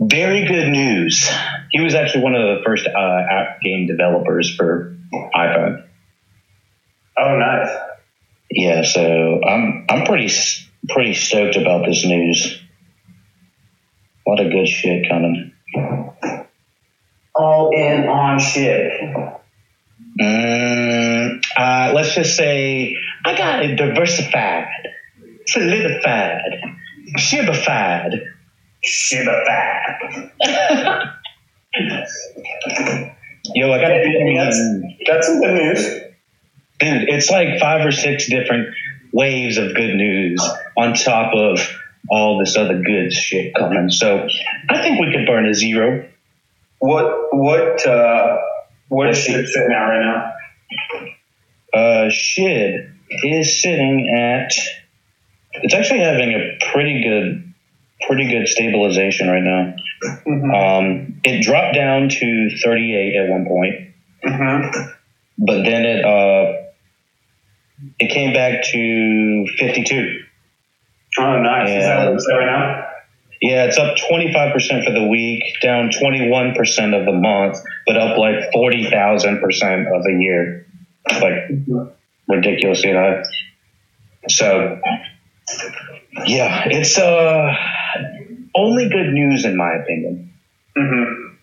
very 0.00 0.46
good 0.46 0.68
news. 0.68 1.28
He 1.70 1.80
was 1.80 1.94
actually 1.94 2.24
one 2.24 2.34
of 2.34 2.58
the 2.58 2.62
first 2.64 2.86
uh, 2.86 3.22
app 3.30 3.60
game 3.60 3.86
developers 3.86 4.54
for 4.54 4.96
iPhone. 5.34 5.86
Oh, 7.18 7.36
nice. 7.36 7.76
Yeah, 8.50 8.82
so 8.84 9.42
I'm 9.42 9.86
I'm 9.88 10.04
pretty 10.04 10.28
pretty 10.88 11.14
stoked 11.14 11.56
about 11.56 11.86
this 11.86 12.04
news. 12.04 12.60
What 14.24 14.40
a 14.40 14.48
good 14.48 14.68
shit 14.68 15.08
coming. 15.08 15.52
All 17.34 17.70
in 17.72 18.08
on 18.08 18.38
shit. 18.38 18.92
Mm, 20.20 21.42
uh, 21.56 21.92
let's 21.94 22.14
just 22.14 22.36
say 22.36 22.94
I 23.24 23.36
got 23.36 23.64
it 23.64 23.76
diversified 23.76 24.68
solidified, 25.46 26.60
shibified. 27.18 28.20
Shibified. 28.84 30.32
Yo, 33.54 33.72
I 33.72 33.80
got 33.80 33.88
Yeah, 33.90 34.44
that's, 34.44 34.60
that's 35.06 35.26
some 35.26 35.40
good 35.40 35.54
news. 35.54 35.84
dude, 36.78 37.08
it's 37.08 37.30
like 37.30 37.58
five 37.58 37.84
or 37.86 37.92
six 37.92 38.28
different 38.28 38.74
waves 39.12 39.58
of 39.58 39.74
good 39.74 39.94
news 39.94 40.42
on 40.76 40.94
top 40.94 41.34
of 41.34 41.60
all 42.10 42.38
this 42.38 42.56
other 42.56 42.80
good 42.82 43.12
shit 43.12 43.54
coming. 43.54 43.90
So 43.90 44.26
I 44.68 44.82
think 44.82 45.00
we 45.00 45.12
could 45.12 45.26
burn 45.26 45.46
a 45.46 45.54
zero. 45.54 46.08
What 46.78 47.28
what 47.32 47.86
uh, 47.86 48.38
what 48.88 49.08
is 49.10 49.18
SHIB 49.18 49.46
sitting 49.46 49.72
at 49.72 49.84
right 49.84 50.00
now? 50.00 50.32
Uh, 51.72 52.08
SHIB 52.10 52.90
is 53.22 53.62
sitting 53.62 54.12
at. 54.14 54.52
It's 55.54 55.74
actually 55.74 56.00
having 56.00 56.32
a 56.32 56.58
pretty 56.72 57.02
good, 57.02 57.52
pretty 58.06 58.28
good 58.28 58.48
stabilization 58.48 59.28
right 59.28 59.42
now. 59.42 59.74
Mm-hmm. 60.26 60.50
Um, 60.50 61.20
it 61.24 61.42
dropped 61.42 61.74
down 61.74 62.08
to 62.08 62.56
38 62.64 63.16
at 63.16 63.28
one 63.30 63.46
point, 63.46 63.90
Mm-hmm. 64.24 64.90
but 65.38 65.62
then 65.64 65.84
it 65.84 66.04
uh, 66.04 66.61
it 67.98 68.10
came 68.10 68.32
back 68.32 68.64
to 68.64 69.46
52. 69.58 70.20
Oh, 71.18 71.42
nice. 71.42 71.68
Is 71.68 71.84
that 71.84 72.06
what 72.06 72.14
it's 72.14 72.28
at 72.28 72.34
right 72.34 72.46
now? 72.46 72.88
Yeah, 73.40 73.64
it's 73.64 73.76
up 73.76 73.96
25% 73.96 74.84
for 74.84 74.92
the 74.92 75.06
week, 75.08 75.42
down 75.60 75.90
21% 75.90 76.54
of 76.98 77.06
the 77.06 77.12
month, 77.12 77.58
but 77.86 77.96
up 77.96 78.16
like 78.16 78.36
40,000% 78.54 79.96
of 79.96 80.04
the 80.04 80.16
year. 80.20 80.66
Like 81.10 81.50
ridiculously 82.28 82.92
high. 82.92 83.22
So, 84.28 84.80
yeah, 86.24 86.68
it's 86.70 86.96
uh 86.96 87.52
only 88.54 88.88
good 88.88 89.12
news 89.12 89.44
in 89.44 89.56
my 89.56 89.74
opinion. 89.74 90.32
Mm-hmm. 90.76 91.34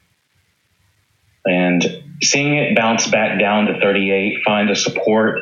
And 1.45 2.03
seeing 2.21 2.55
it 2.55 2.75
bounce 2.75 3.07
back 3.07 3.39
down 3.39 3.65
to 3.65 3.79
38, 3.79 4.43
find 4.45 4.69
a 4.69 4.75
support, 4.75 5.39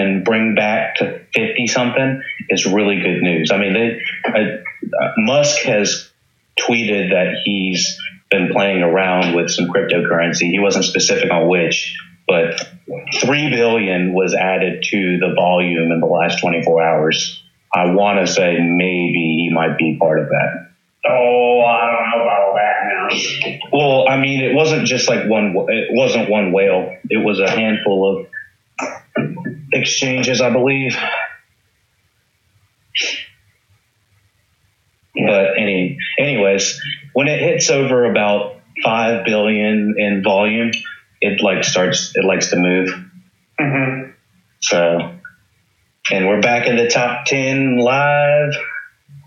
and 0.00 0.24
bring 0.24 0.54
back 0.54 0.96
to 0.96 1.20
50 1.34 1.66
something 1.66 2.22
is 2.48 2.66
really 2.66 3.00
good 3.00 3.22
news. 3.22 3.50
I 3.52 3.58
mean, 3.58 3.74
they, 3.74 4.00
uh, 4.26 5.12
Musk 5.18 5.62
has 5.62 6.10
tweeted 6.58 7.10
that 7.10 7.42
he's 7.44 7.98
been 8.30 8.50
playing 8.52 8.82
around 8.82 9.34
with 9.34 9.50
some 9.50 9.66
cryptocurrency. 9.66 10.50
He 10.50 10.58
wasn't 10.58 10.84
specific 10.84 11.30
on 11.30 11.48
which, 11.48 11.96
but 12.26 12.60
3 13.20 13.50
billion 13.50 14.14
was 14.14 14.34
added 14.34 14.82
to 14.84 15.18
the 15.18 15.34
volume 15.34 15.90
in 15.92 16.00
the 16.00 16.06
last 16.06 16.40
24 16.40 16.82
hours. 16.82 17.42
I 17.74 17.92
want 17.92 18.24
to 18.24 18.32
say 18.32 18.58
maybe 18.58 19.36
he 19.38 19.50
might 19.52 19.78
be 19.78 19.96
part 20.00 20.20
of 20.20 20.28
that. 20.28 20.70
Oh, 21.08 21.62
I 21.64 21.86
don't 21.90 22.10
know 22.10 22.24
about 22.24 22.42
all 22.42 22.54
that 22.54 22.76
now. 22.84 23.68
Well, 23.72 24.08
I 24.08 24.20
mean, 24.20 24.42
it 24.42 24.54
wasn't 24.54 24.86
just 24.86 25.08
like 25.08 25.26
one. 25.26 25.54
It 25.68 25.88
wasn't 25.90 26.28
one 26.28 26.52
whale. 26.52 26.94
It 27.08 27.24
was 27.24 27.40
a 27.40 27.48
handful 27.48 28.18
of 28.18 28.26
exchanges, 29.72 30.40
I 30.40 30.50
believe. 30.50 30.96
But 35.14 35.58
any, 35.58 35.98
anyways, 36.18 36.80
when 37.12 37.28
it 37.28 37.40
hits 37.40 37.70
over 37.70 38.04
about 38.04 38.56
five 38.82 39.24
billion 39.24 39.94
in 39.98 40.22
volume, 40.22 40.70
it 41.20 41.42
like 41.42 41.64
starts. 41.64 42.12
It 42.14 42.24
likes 42.24 42.50
to 42.50 42.56
move. 42.56 42.88
Mm-hmm. 43.60 44.10
So, 44.60 45.14
and 46.10 46.26
we're 46.26 46.40
back 46.40 46.66
in 46.66 46.76
the 46.76 46.88
top 46.88 47.26
ten 47.26 47.76
live 47.76 48.52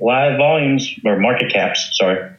live 0.02 0.38
volumes 0.38 0.94
or 1.06 1.20
market 1.20 1.52
caps. 1.52 1.92
Sorry. 1.94 2.32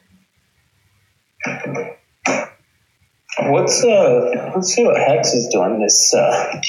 What's 3.40 3.82
uh? 3.84 4.52
Let's 4.54 4.72
see 4.72 4.84
what 4.84 4.96
Hex 4.96 5.32
is 5.32 5.48
doing 5.52 5.80
this 5.80 6.14
uh, 6.14 6.60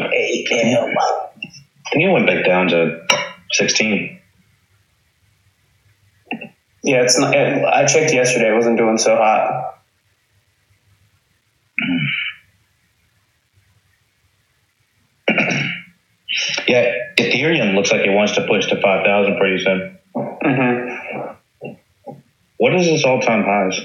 8 0.00 0.46
a.m. 0.52 0.94
I 0.98 1.90
think 1.92 2.04
it 2.04 2.12
went 2.12 2.26
back 2.26 2.44
down 2.46 2.68
to 2.68 3.06
sixteen. 3.52 4.20
Yeah, 6.82 7.02
it's 7.02 7.18
not. 7.18 7.36
I 7.36 7.86
checked 7.86 8.12
yesterday. 8.12 8.50
It 8.50 8.54
wasn't 8.54 8.78
doing 8.78 8.98
so 8.98 9.16
hot. 9.16 9.68
Yeah, 16.66 16.94
Ethereum 17.18 17.74
looks 17.74 17.92
like 17.92 18.00
it 18.00 18.10
wants 18.10 18.32
to 18.32 18.46
push 18.46 18.66
to 18.68 18.80
5,000 18.80 19.36
pretty 19.36 19.62
soon. 19.62 19.98
Mm-hmm. 20.16 21.72
What 22.56 22.74
is 22.74 22.86
this 22.86 23.04
all 23.04 23.20
time 23.20 23.44
highs? 23.44 23.80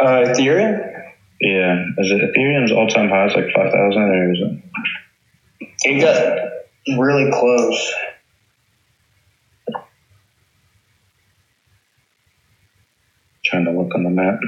Uh, 0.00 0.22
Ethereum. 0.28 0.94
Yeah, 1.40 1.84
is 1.98 2.10
it 2.10 2.20
Ethereum's 2.34 2.72
all 2.72 2.88
time 2.88 3.08
highs 3.08 3.34
like 3.34 3.46
5,000 3.54 4.02
or 4.02 4.32
is 4.32 4.40
it? 4.40 5.68
It 5.84 6.00
got 6.00 6.98
really 6.98 7.30
close. 7.30 7.94
Trying 13.44 13.64
to 13.64 13.70
look 13.72 13.94
on 13.94 14.04
the 14.04 14.10
map. 14.10 14.40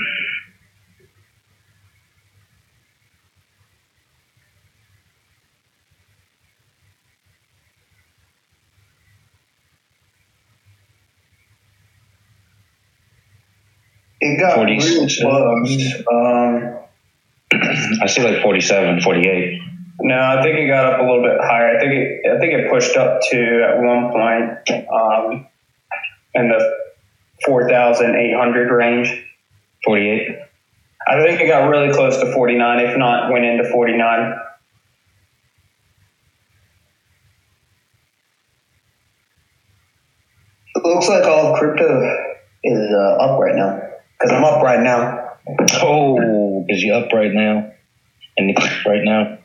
It 14.20 14.38
got 14.38 14.56
46. 14.56 15.22
really 15.22 15.30
close. 15.30 15.94
Um, 16.11 16.78
I 18.02 18.06
see 18.06 18.22
like 18.22 18.42
47, 18.42 19.00
48. 19.00 19.61
no, 20.02 20.14
I 20.14 20.42
think 20.42 20.59
it 20.59 20.68
got 20.68 20.92
up 20.92 21.00
a 21.00 21.02
little 21.02 21.22
bit 21.22 21.38
higher. 21.40 21.76
I 21.76 21.80
think 21.80 21.92
it. 21.94 22.30
I 22.30 22.38
think 22.38 22.52
it 22.52 22.70
pushed 22.70 22.96
up 22.96 23.20
to 23.30 23.64
at 23.64 23.83
one 23.83 24.11
point 24.12 24.88
um, 24.90 25.46
in 26.35 26.48
the 26.48 26.76
four 27.44 27.68
thousand 27.68 28.14
eight 28.16 28.37
hundred 28.37 28.70
range. 28.70 29.26
48? 29.85 30.28
I 31.09 31.22
think 31.22 31.40
it 31.40 31.46
got 31.48 31.68
really 31.68 31.92
close 31.92 32.18
to 32.18 32.33
forty 32.35 32.56
nine. 32.56 32.80
If 32.80 32.96
not, 32.98 33.33
went 33.33 33.44
into 33.44 33.64
forty 33.70 33.96
nine. 33.96 34.35
It 40.76 40.85
looks 40.85 41.09
like 41.09 41.24
all 41.24 41.56
crypto 41.56 42.02
is 42.62 42.90
uh, 42.92 43.16
up 43.16 43.40
right 43.40 43.54
now. 43.56 43.89
Because 44.20 44.37
I'm 44.37 44.44
up 44.44 44.62
right 44.62 44.80
now. 44.80 45.38
Oh, 45.80 46.62
because 46.66 46.83
you're 46.83 47.02
up 47.02 47.11
right 47.12 47.33
now? 47.33 47.72
And 48.37 48.54
right 48.87 49.02
now? 49.02 49.38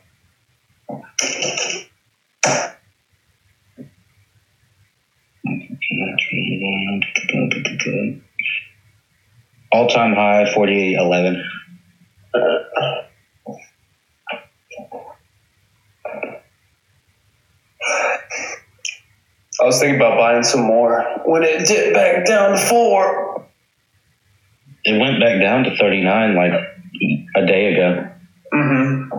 All 9.72 9.88
time 9.88 10.14
high, 10.14 10.44
48.11. 10.54 11.42
I 19.58 19.64
was 19.64 19.80
thinking 19.80 19.96
about 19.96 20.18
buying 20.18 20.42
some 20.42 20.60
more 20.60 21.02
when 21.24 21.42
it 21.42 21.66
dipped 21.66 21.94
back 21.94 22.26
down 22.26 22.52
to 22.52 22.58
four. 22.58 23.46
It 24.86 25.00
went 25.00 25.18
back 25.18 25.40
down 25.40 25.64
to 25.64 25.76
39 25.76 26.36
like 26.36 26.52
a 27.34 27.44
day 27.44 27.74
ago. 27.74 28.08
Mm-hmm. 28.54 29.18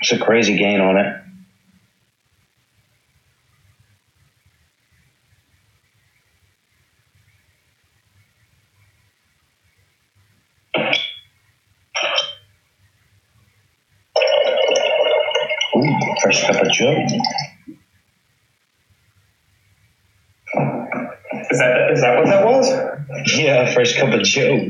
It's 0.00 0.12
a 0.12 0.18
crazy 0.18 0.56
gain 0.56 0.80
on 0.80 0.96
it. 0.96 1.22
Yeah, 23.78 24.00
cup 24.00 24.14
of 24.14 24.22
joe. 24.22 24.66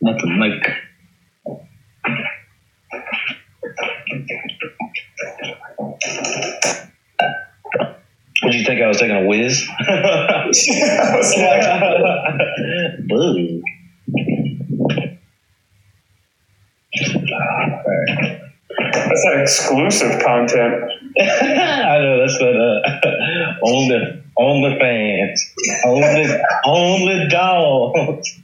Nothing 0.00 0.38
like. 0.38 0.66
What 8.42 8.52
do 8.52 8.58
you 8.58 8.64
think 8.64 8.80
I 8.80 8.86
was 8.86 8.98
taking 8.98 9.16
a 9.16 9.26
whiz? 9.26 9.66
I 9.80 10.46
was 10.46 11.34
like, 11.36 11.62
Boo. 13.08 13.62
that's 19.16 19.24
that 19.24 19.40
exclusive 19.40 20.22
content. 20.22 20.84
I 21.20 21.98
know 21.98 22.20
that's 22.20 22.38
that 22.38 22.56
uh, 22.56 23.54
only 23.62 24.22
OnlyFans. 24.38 25.40
Only, 25.84 26.26
only 26.64 27.28
dogs. 27.28 28.40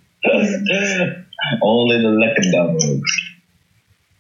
only 1.62 1.96
the 2.02 2.08
lucky 2.08 2.50
dogs. 2.50 2.84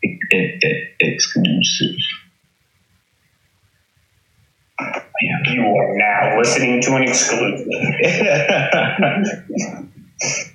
It, 0.02 0.18
it, 0.30 0.58
it, 0.62 0.88
exclusive. 1.00 1.96
You 5.44 5.62
are 5.62 5.96
now 5.96 6.38
listening 6.38 6.80
to 6.82 6.96
an 6.96 7.02
exclusive. 7.04 7.68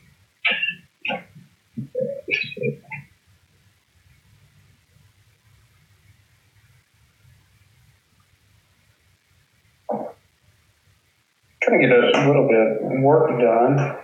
Trying 11.67 11.81
to 11.81 11.87
get 11.87 11.97
a 11.97 12.27
little 12.27 12.47
bit 12.47 12.81
of 12.81 13.01
work 13.01 13.29
done 13.41 13.97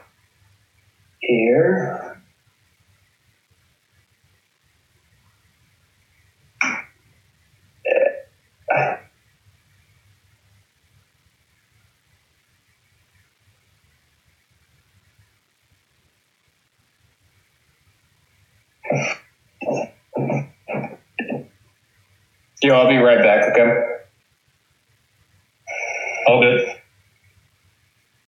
here. 1.22 2.22
Yo, 22.62 22.76
I'll 22.76 22.90
be 22.90 22.98
right 22.98 23.20
back, 23.20 23.52
okay? 23.52 23.94